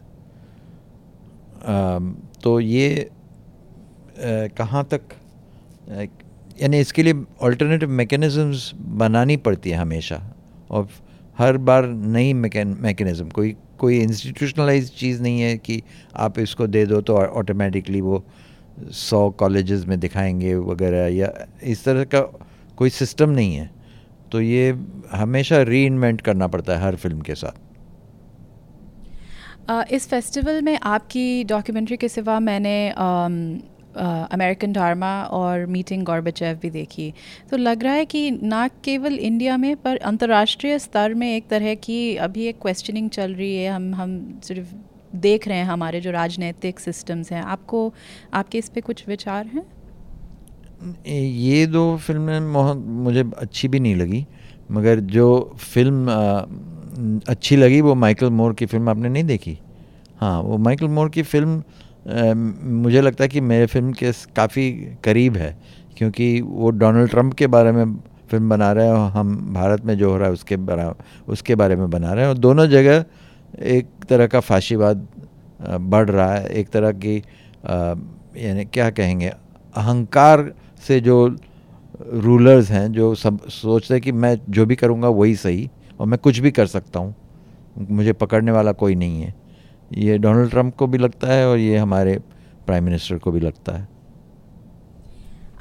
तो 2.43 2.59
ये 2.59 3.09
कहाँ 4.57 4.83
तक 4.93 5.01
यानी 6.61 6.79
इसके 6.79 7.03
लिए 7.03 7.13
अल्टरनेटिव 7.43 7.89
मैकेनिज़म्स 7.91 8.71
बनानी 8.77 9.37
पड़ती 9.39 9.69
है 9.69 9.77
हमेशा, 9.77 10.21
और 10.69 10.87
हर 11.37 11.57
बार 11.59 11.87
नई 11.87 12.33
मैकेनिज़्म 12.33 13.29
कोई 13.29 13.55
कोई 13.81 13.99
इंस्टीट्यूशनलाइज 13.99 14.91
चीज़ 14.95 15.21
नहीं 15.21 15.41
है 15.41 15.57
कि 15.57 15.81
आप 16.17 16.39
इसको 16.39 16.67
दे 16.67 16.85
दो 16.85 17.01
तो 17.01 17.15
ऑटोमेटिकली 17.17 18.01
वो 18.01 18.23
सौ 18.91 19.29
कॉलेजेस 19.39 19.85
में 19.85 19.99
दिखाएँगे 19.99 20.55
वगैरह 20.55 21.07
या 21.15 21.31
इस 21.63 21.83
तरह 21.85 22.03
का 22.03 22.21
कोई 22.77 22.89
सिस्टम 22.89 23.29
नहीं 23.29 23.55
है। 23.55 23.69
तो 24.31 24.41
ये 24.41 24.69
हमेशा 25.11 25.61
री 25.63 25.89
करना 26.25 26.47
पड़ता 26.47 26.73
है 26.73 26.83
हर 26.83 26.95
फ़िल्म 26.95 27.21
के 27.21 27.35
साथ। 27.35 27.59
इस 29.93 30.07
फेस्टिवल 30.07 30.61
में 30.61 30.77
आपकी 30.83 31.43
डॉक्यूमेंट्री 31.43 31.97
के 31.97 32.07
सिवा 32.09 32.39
मैंने 32.39 32.73
अमेरिकन 33.95 34.73
डार्मा 34.73 35.11
और 35.23 35.65
मीटिंग 35.67 36.03
गॉर्बेचेव 36.05 36.59
भी 36.61 36.69
देखी। 36.69 37.13
तो 37.51 37.57
लग 37.57 37.83
रहा 37.83 37.93
है 37.93 38.05
कि 38.05 38.29
ना 38.33 38.67
केवल 38.83 39.13
इंडिया 39.15 39.57
में, 39.57 39.75
पर 39.75 39.97
अंतर्राष्ट्रीय 39.97 40.77
स्तर 40.79 41.13
में 41.13 41.27
एक 41.35 41.47
तरह 41.47 41.75
की 41.75 42.15
अभी 42.17 42.45
एक 42.45 42.61
क्वेश्चनिंग 42.61 43.09
चल 43.09 43.33
रही 43.33 43.55
है। 43.55 43.69
हम 43.69 43.93
हम 43.95 44.39
सिर्फ़ 44.43 44.73
देख 45.17 45.47
रहे 45.47 45.57
हैं 45.57 45.65
हमारे 45.65 46.01
जो 46.01 46.11
राजनीतिक 46.11 46.79
सिस्टम्स 46.79 47.31
हैं। 47.31 47.41
आपको, 47.43 47.93
आपके 48.33 48.57
इस 48.57 48.69
पर 48.69 48.81
कुछ 48.81 49.07
विचार 49.07 49.45
हैं? 49.45 49.65
ये 51.07 51.65
दो 51.67 51.97
फ़िल्में 51.97 52.53
बहुत, 52.53 52.77
मुझे 52.77 53.23
अच्छी 53.37 53.67
भी 53.67 53.79
नहीं 53.79 53.95
लगी, 53.95 54.25
मगर 54.71 54.99
जो 55.09 55.27
फ़िल्म 55.59 56.11
अच्छी 57.29 57.55
लगी 57.55 57.81
वो 57.81 57.95
माइकल 57.95 58.29
मोर 58.29 58.53
की 58.53 58.65
फ़िल्म 58.65 58.89
आपने 58.89 59.09
नहीं 59.09 59.23
देखी? 59.23 59.57
हाँ 60.17 60.41
वो 60.41 60.57
माइकल 60.57 60.87
मोर 60.87 61.09
की 61.09 61.23
फ़िल्म 61.23 61.61
मुझे 62.05 63.01
लगता 63.01 63.23
है 63.23 63.27
कि 63.29 63.41
मेरे 63.41 63.65
फ़िल्म 63.65 63.91
के 63.93 64.11
काफ़ी 64.35 64.71
करीब 65.03 65.37
है, 65.37 65.55
क्योंकि 65.97 66.39
वो 66.41 66.69
डोनाल्ड 66.71 67.09
ट्रंप 67.09 67.33
के 67.33 67.47
बारे 67.47 67.71
में 67.71 67.93
फ़िल्म 68.31 68.49
बना 68.49 68.71
रहे 68.71 68.85
हैं 68.85 68.93
और 68.93 69.09
हम 69.11 69.35
भारत 69.53 69.85
में 69.85 69.97
जो 69.97 70.09
हो 70.11 70.17
रहा 70.17 70.27
है 70.27 70.33
उसके 70.33 70.55
बारे 70.57 70.91
उसके 71.27 71.55
बारे 71.55 71.75
में 71.75 71.89
बना 71.89 72.13
रहे 72.13 72.23
हैं। 72.23 72.29
और 72.29 72.37
दोनों 72.37 72.65
जगह 72.67 73.05
एक 73.67 73.87
तरह 74.09 74.27
का 74.27 74.39
फाशीवाद 74.39 75.07
बढ़ 75.71 76.09
रहा 76.09 76.33
है। 76.33 76.47
एक 76.49 76.69
तरह 76.69 76.91
की 76.95 77.17
यानी 78.37 78.65
क्या 78.65 78.89
कहेंगे, 78.89 79.27
अहंकार 79.75 80.51
से 80.83 80.99
जो 80.99 81.25
रूलर्स 82.03 82.69
हैं, 82.71 82.91
जो 82.91 83.13
सब 83.15 83.39
सोचते 83.51 83.93
हैं 83.93 84.01
कि 84.03 84.11
मैं 84.13 84.37
जो 84.49 84.65
भी 84.65 84.75
करूँगा 84.75 85.07
वही 85.09 85.35
सही 85.35 85.69
और 85.99 86.07
मैं 86.07 86.19
कुछ 86.19 86.39
भी 86.39 86.51
कर 86.51 86.65
सकता 86.67 86.99
हूँ। 86.99 87.15
मुझे 87.89 88.13
पकड़ने 88.13 88.51
वाला 88.51 88.71
कोई 88.73 88.95
नहीं 88.95 89.21
है। 89.21 89.33
ये 89.97 90.17
डोनाल्ड 90.17 90.49
ट्रंप 90.49 90.75
को 90.75 90.87
भी 90.87 90.97
लगता 90.97 91.27
है 91.27 91.47
और 91.49 91.57
ये 91.57 91.77
हमारे 91.77 92.17
प्राइम 92.65 92.83
मिनिस्टर 92.83 93.17
को 93.17 93.31
भी 93.31 93.39
लगता 93.39 93.77
है। 93.77 93.87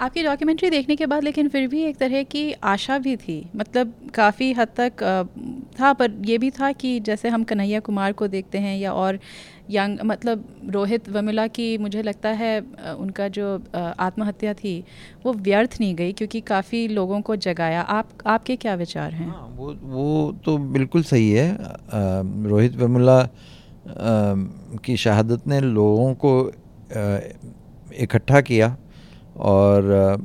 आपकी 0.00 0.22
डॉक्यूमेंट्री 0.22 0.68
देखने 0.70 0.96
के 0.96 1.06
बाद 1.06 1.24
लेकिन 1.24 1.48
फिर 1.48 1.66
भी 1.68 1.82
एक 1.82 1.96
तरह 1.96 2.22
की 2.22 2.52
आशा 2.52 2.98
भी 2.98 3.16
थी। 3.16 3.44
मतलब 3.56 3.92
काफ़ी 4.14 4.52
हद 4.52 4.68
तक 4.76 5.02
था 5.80 5.92
पर 5.92 6.12
यह 6.26 6.38
भी 6.38 6.50
था 6.50 6.70
कि 6.72 6.98
जैसे 7.00 7.28
हम 7.28 7.44
कन्हैया 7.44 7.80
कुमार 7.80 8.12
को 8.12 8.28
देखते 8.28 8.58
हैं 8.58 8.76
या 8.78 8.92
और 8.92 9.18
यंग 9.70 10.00
मतलब 10.04 10.44
रोहित 10.70 11.08
वमिला 11.08 11.46
की 11.46 11.76
मुझे 11.78 12.02
लगता 12.02 12.28
है 12.28 12.60
उनका 12.94 13.28
जो 13.28 13.54
आत्महत्या 13.76 14.54
थी 14.54 14.74
वो 15.24 15.32
व्यर्थ 15.32 15.76
नहीं 15.80 15.94
गई 15.94 16.12
क्योंकि 16.12 16.40
काफ़ी 16.40 16.86
लोगों 16.88 17.20
को 17.20 17.36
जगाया। 17.38 17.80
आप 17.82 18.08
आपके 18.26 18.56
क्या 18.56 18.74
विचार 18.74 19.12
हैं? 19.12 19.28
हाँ, 19.28 19.54
वो 19.56 19.74
वो 19.82 20.32
तो 20.44 20.56
बिल्कुल 20.72 21.02
सही 21.02 21.30
है। 21.30 21.52
आ, 21.52 21.68
रोहित 22.48 22.76
वमिला 22.76 23.22
की 23.86 24.96
शहादत 24.96 25.46
ने 25.46 25.60
लोगों 25.60 26.14
को 26.14 26.52
इकट्ठा 27.94 28.40
किया 28.40 28.76
और 29.36 30.24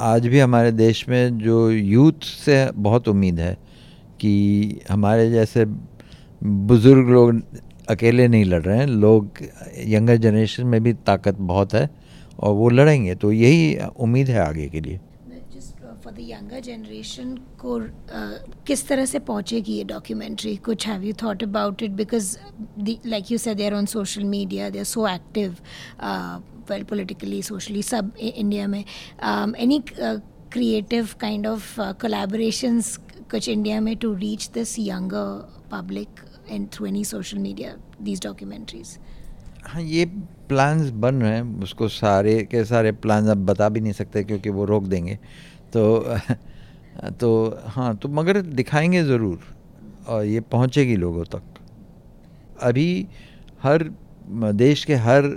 आज 0.00 0.26
भी 0.26 0.38
हमारे 0.40 0.72
देश 0.72 1.08
में 1.08 1.38
जो 1.38 1.70
यूथ 1.70 2.24
से 2.24 2.70
बहुत 2.74 3.08
उम्मीद 3.08 3.40
है 3.40 3.54
कि 4.20 4.80
हमारे 4.90 5.30
जैसे 5.30 5.64
बुज़ुर्ग 6.42 7.08
लोग 7.08 7.40
अकेले 7.90 8.28
नहीं 8.28 8.44
लड़ 8.44 8.62
रहे 8.62 8.78
हैं, 8.78 8.86
लोग 8.86 9.30
यंगर 9.86 10.16
जनरेशन 10.16 10.66
में 10.66 10.82
भी 10.82 10.92
ताकत 10.92 11.36
बहुत 11.40 11.74
है 11.74 11.88
और 12.38 12.54
वो 12.54 12.68
लड़ेंगे 12.68 13.14
तो 13.14 13.32
यही 13.32 13.76
उम्मीद 13.98 14.28
है 14.28 14.38
आगे 14.38 14.68
के 14.68 14.80
लिए। 14.80 15.00
फॉर 16.04 16.12
द 16.12 16.16
यंगर 16.20 16.60
जनरेशन 16.60 17.34
को 17.60 17.78
uh, 17.80 18.64
किस 18.66 18.86
तरह 18.88 19.04
से 19.04 19.18
पहुंचेगी 19.18 19.72
ये 19.72 19.84
डॉक्यूमेंट्री 19.84 20.56
कुछ 20.56 20.86
have 20.88 21.02
you 21.02 21.12
thought 21.22 21.42
about 21.42 21.82
it 21.82 21.90
because 21.90 22.36
like 23.06 23.32
you 23.32 23.38
say 23.38 23.54
there 23.54 23.74
on 23.74 23.86
social 23.86 24.24
media 24.24 24.68
they 24.70 24.78
are 24.78 24.84
so 24.84 25.06
active 25.08 25.56
well 26.70 26.84
politically 26.84 27.42
socially 27.42 27.82
सब 27.82 28.12
इंडिया 28.20 28.66
में. 28.66 28.84
Any 29.58 29.82
creative 30.52 31.08
kind 31.20 31.46
of 31.46 31.80
collaborations 31.80 32.96
कुछ 33.30 33.48
इंडिया 33.48 33.80
में 33.80 33.96
to 33.96 34.12
reach 34.14 34.48
this 34.54 34.78
younger 34.78 35.68
public 35.72 36.20
and 36.50 36.68
through 36.72 36.86
any 36.86 37.04
social 37.04 37.38
media 37.38 37.76
these 38.02 38.22
documentaries 38.22 38.98
हाँ 39.66 39.82
ये 39.82 40.04
plans 40.48 40.90
बन 41.02 41.14
रहे 41.14 41.32
हैं 41.32 41.62
उसको 41.62 41.88
सारे 41.88 42.42
के 42.50 42.64
सारे 42.64 42.92
प्लान्स 42.92 43.28
अब 43.28 43.44
बता 43.46 43.68
भी 43.68 43.80
नहीं 43.80 43.92
सकते 43.92 44.22
क्योंकि 44.24 44.50
वो 44.50 44.64
रोक 44.64 44.84
देंगे। 44.84 45.18
तो 45.74 46.16
तो 47.20 47.30
हाँ 47.66 47.94
तो 47.96 48.08
मगर 48.10 48.40
दिखाएँगे 48.40 49.02
ज़रूर, 49.04 49.38
और 50.08 50.24
ये 50.24 50.40
पहुँचेगी 50.42 50.96
लोगों 50.96 51.24
तक। 51.26 51.42
अभी 52.62 53.06
हर, 53.62 53.90
देश 54.54 54.84
के 54.84 54.94
हर 54.96 55.28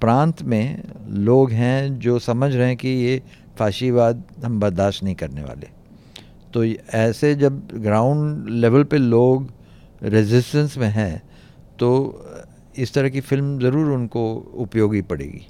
प्रांत 0.00 0.42
में 0.42 0.82
लोग 1.20 1.50
हैं 1.50 1.98
जो 1.98 2.18
समझ 2.18 2.54
रहे 2.54 2.66
हैं 2.66 2.76
कि 2.76 2.88
ये 2.88 3.20
फाशीवाद 3.58 4.24
हम 4.44 4.58
बर्दाश्त 4.60 5.02
नहीं 5.04 5.14
करने 5.14 5.42
वाले। 5.42 5.66
तो 6.54 6.64
ऐसे 6.64 7.34
जब 7.34 7.60
ग्राउंड 7.82 8.48
लेवल 8.50 8.84
पे 8.84 8.98
लोग 8.98 9.50
रेजिस्टेंस 10.04 10.76
में 10.78 10.88
हैं 10.88 11.22
तो 11.78 11.88
इस 12.78 12.94
तरह 12.94 13.08
की 13.08 13.20
फ़िल्म 13.20 13.58
ज़रूर 13.60 13.90
उनको 13.92 14.22
उपयोगी 14.56 15.02
पड़ेगी। 15.02 15.46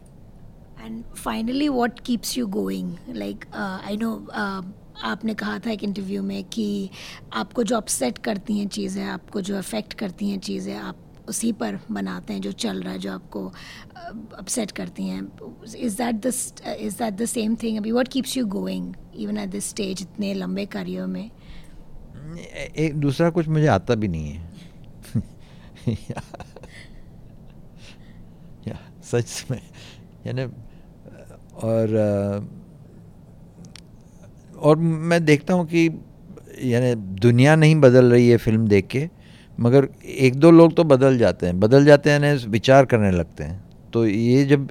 And 0.89 1.05
finally 1.05 1.69
what 1.69 2.01
keeps 2.01 2.39
you 2.39 2.47
going 2.47 2.97
like 3.09 3.45
I 3.55 3.97
know 3.97 4.29
आपने 5.03 5.35
कहा 5.35 5.59
था 5.59 5.71
एक 5.71 5.85
इंटरव्यू 5.85 6.23
में 6.23 6.45
कि 6.45 6.91
आपको 7.33 7.63
जो 7.63 7.77
अपसेट 7.77 8.19
करती 8.19 8.59
हैं 8.59 8.69
चीज़ें 8.69 9.05
आपको 9.05 9.41
जो 9.41 9.57
अफेक्ट 9.59 9.93
करती 9.93 10.31
हैं 10.31 10.39
चीज़ें 10.41 10.75
आप 10.77 11.05
उसी 11.29 11.53
पर 11.53 11.79
बनाते 11.91 12.33
हैं 12.33 12.41
जो 12.41 12.53
चल 12.53 12.83
रहा 12.83 12.93
है 12.93 12.99
जो 12.99 13.13
आपको 13.13 13.47
अपसेट 14.39 14.71
करती 14.71 15.09
हैं। 15.09 15.33
Is 15.79 15.97
that 15.97 16.15
the 16.15 16.33
is 16.81 16.99
that 16.99 17.15
the 17.15 17.25
same 17.25 17.57
thing 17.57 17.79
अभी 17.79 17.93
what 17.93 18.09
keeps 18.09 18.37
you 18.37 18.47
going 18.47 18.95
even 19.15 19.39
at 19.39 19.49
this 19.49 19.69
stage 19.69 20.03
इतने 20.03 20.35
लंबे 20.35 20.67
करियर 20.67 21.07
में? 21.07 21.31
एक 22.77 22.95
दूसरा 22.95 23.31
कुछ 23.31 23.49
मुझे 23.49 23.67
आता 23.67 23.95
भी 23.95 24.09
नहीं 24.09 24.33
है। 24.33 24.53
या, 25.89 26.23
या 28.69 28.79
सच 29.03 29.47
में 29.51 29.61
यानी 30.27 30.47
और 31.59 31.97
और 34.61 34.77
मैं 34.77 35.25
देखता 35.25 35.55
हूँ 35.55 35.67
कि 35.67 35.87
यानी 36.63 36.95
दुनिया 37.21 37.57
नहीं 37.57 37.75
बदल 37.81 38.11
रही 38.13 38.29
है 38.29 38.37
फ़िल्म 38.37 38.67
देख 38.69 38.87
के 38.87 39.09
मगर 39.61 39.89
एक 40.05 40.35
दो 40.37 40.51
लोग 40.51 40.75
तो 40.77 40.85
बदल 40.85 41.19
जाते 41.19 41.47
हैं। 41.47 41.59
बदल 41.61 41.85
जाते 41.85 42.11
हैं 42.11 42.35
विचार 42.49 42.85
करने 42.85 43.11
लगते 43.11 43.45
हैं। 43.45 43.91
तो 43.93 44.07
ये 44.07 44.45
जब 44.45 44.69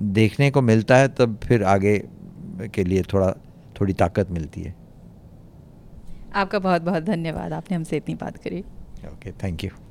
देखने 0.00 0.50
को 0.50 0.62
मिलता 0.62 0.96
है 0.96 1.08
तब 1.08 1.38
फिर 1.44 1.64
आगे 1.64 1.98
के 2.74 2.84
लिए 2.84 3.02
थोड़ा 3.02 3.30
थोड़ी 3.80 3.92
ताकत 3.92 4.30
मिलती 4.30 4.62
है। 4.62 4.74
आपका 6.34 6.58
बहुत 6.58 6.82
बहुत 6.82 7.02
धन्यवाद। 7.02 7.52
आपने 7.52 7.76
हमसे 7.76 7.96
इतनी 7.96 8.14
बात 8.14 8.36
करी। 8.36 8.60
Okay 9.06 9.32
thank 9.32 9.64
you. 9.64 9.85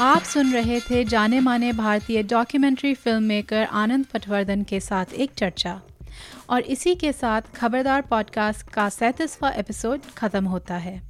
आप 0.00 0.22
सुन 0.22 0.52
रहे 0.52 0.80
थे 0.80 1.04
जाने 1.04 1.40
माने 1.40 1.72
भारतीय 1.72 2.22
documentary 2.22 2.94
film 2.94 3.22
maker 3.22 3.64
Anand 3.64 4.04
Patwardhan 4.04 4.62
के 4.62 4.80
साथ 4.80 5.04
एक 5.14 5.30
चर्चा। 5.38 5.80
और 6.50 6.60
इसी 6.60 6.94
के 6.94 7.12
साथ 7.12 7.42
खबरदार 7.54 8.02
पॉडकास्ट 8.02 8.68
का 8.68 8.88
सैंतीसवा 8.88 9.50
एपिसोड 9.50 10.00
ख़त्म 10.16 10.44
होता 10.44 10.74
है। 10.74 11.02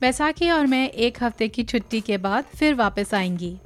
बैसाखी 0.00 0.50
और 0.50 0.66
मैं 0.66 0.88
एक 0.88 1.22
हफ़्ते 1.22 1.48
की 1.48 1.62
छुट्टी 1.62 2.00
के 2.00 2.16
बाद 2.16 2.44
फिर 2.44 2.74
वापस 2.74 3.14
आएँगी। 3.14 3.58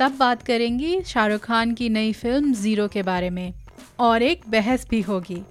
तब 0.00 0.16
बात 0.16 0.42
करेंगी 0.42 1.02
शाहरुख 1.02 1.40
खान 1.40 1.74
की 1.74 1.88
नई 1.88 2.12
फ़िल्म 2.12 2.54
ज़ीरो 2.54 2.88
के 2.88 3.02
बारे 3.02 3.30
में। 3.30 3.54
और 3.98 4.22
एक 4.22 4.40
बहस 4.48 4.86
भी 4.90 5.00
होगी। 5.00 5.42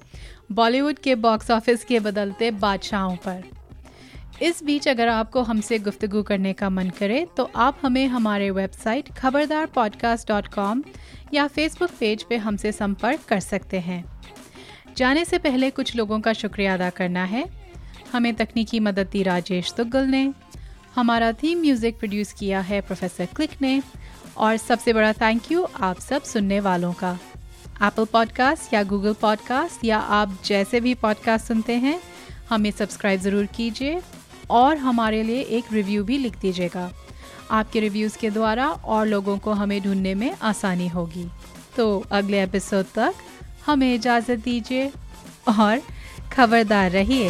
बॉलीवुड 0.51 0.99
के 0.99 1.15
बॉक्स 1.15 1.51
ऑफ़िस 1.51 1.85
के 1.85 1.99
बदलते 1.99 2.51
बादशाहों 2.51 3.15
पर। 3.15 3.43
इस 4.41 4.63
बीच 4.63 4.87
अगर 4.87 5.07
आपको 5.07 5.41
हमसे 5.41 5.77
गुफ्तगु 5.79 6.21
करने 6.23 6.51
का 6.53 6.69
मन 6.69 6.89
करे 6.89 7.25
तो 7.37 7.49
आप 7.55 7.77
हमें 7.81 8.05
हमारे 8.07 8.49
website 8.51 9.09
Khabardar 9.17 9.65
podcast 9.65 10.27
dot 10.27 10.47
com 10.47 10.83
या 11.33 11.47
फेसबुक 11.47 11.91
पेज 11.99 12.23
पे 12.23 12.37
हमसे 12.37 12.71
संपर्क 12.71 13.23
कर 13.27 13.39
सकते 13.39 13.79
हैं। 13.79 14.03
जाने 14.97 15.23
से 15.25 15.37
पहले 15.37 15.69
कुछ 15.69 15.95
लोगों 15.95 16.19
का 16.19 16.33
शुक्रिया 16.33 16.73
अदा 16.73 16.89
करना 16.89 17.23
है। 17.23 17.43
हमें 18.13 18.33
तकनीकी 18.35 18.79
मदद 18.79 19.07
दी 19.11 19.23
राजेश 19.23 19.73
तुगल 19.77 20.05
ने। 20.05 20.31
हमारा 20.95 21.31
थीम 21.33 21.61
म्यूज़िक 21.61 21.97
प्रोड्यूस 21.99 22.33
किया 22.33 22.59
है 22.61 22.81
प्रोफेसर 22.81 23.25
क्लिक 23.35 23.61
ने। 23.61 23.81
और 24.37 24.57
सबसे 24.57 24.93
बड़ा 24.93 25.11
थैंक 25.13 25.51
यू 25.51 25.63
आप 25.81 25.99
सब 25.99 26.23
सुनने 26.23 26.59
वालों 26.59 26.93
का। 26.93 27.11
एप्पल 27.83 28.05
पॉडकास्ट 28.05 28.73
या 28.73 28.83
गूगल 28.83 29.13
पॉडकास्ट 29.13 29.85
या 29.85 29.97
आप 29.97 30.37
जैसे 30.45 30.79
भी 30.79 30.93
पॉडकास्ट 30.95 31.47
सुनते 31.47 31.73
हैं, 31.75 31.99
हमें 32.49 32.71
सब्सक्राइब 32.71 33.21
ज़रूर 33.21 33.45
कीजिए। 33.45 33.99
और 34.49 34.77
हमारे 34.77 35.23
लिए 35.23 35.41
एक 35.41 35.73
रिव्यू 35.73 36.03
भी 36.03 36.17
लिख 36.17 36.39
दीजिएगा। 36.39 36.91
आपके 37.51 37.79
रिव्यूज़ 37.79 38.17
के 38.17 38.29
द्वारा 38.29 38.67
और 38.67 39.05
लोगों 39.07 39.37
को 39.37 39.51
हमें 39.51 39.81
ढूँढने 39.83 40.13
में 40.15 40.35
आसानी 40.41 40.87
होगी। 40.87 41.27
तो 41.77 42.05
अगले 42.11 42.43
एपिसोड 42.43 42.85
तक 42.95 43.13
हमें 43.65 43.93
इजाज़त 43.95 44.39
दीजिए 44.39 44.91
और 45.47 45.81
खबरदार 46.33 46.91
रहिए। 46.91 47.29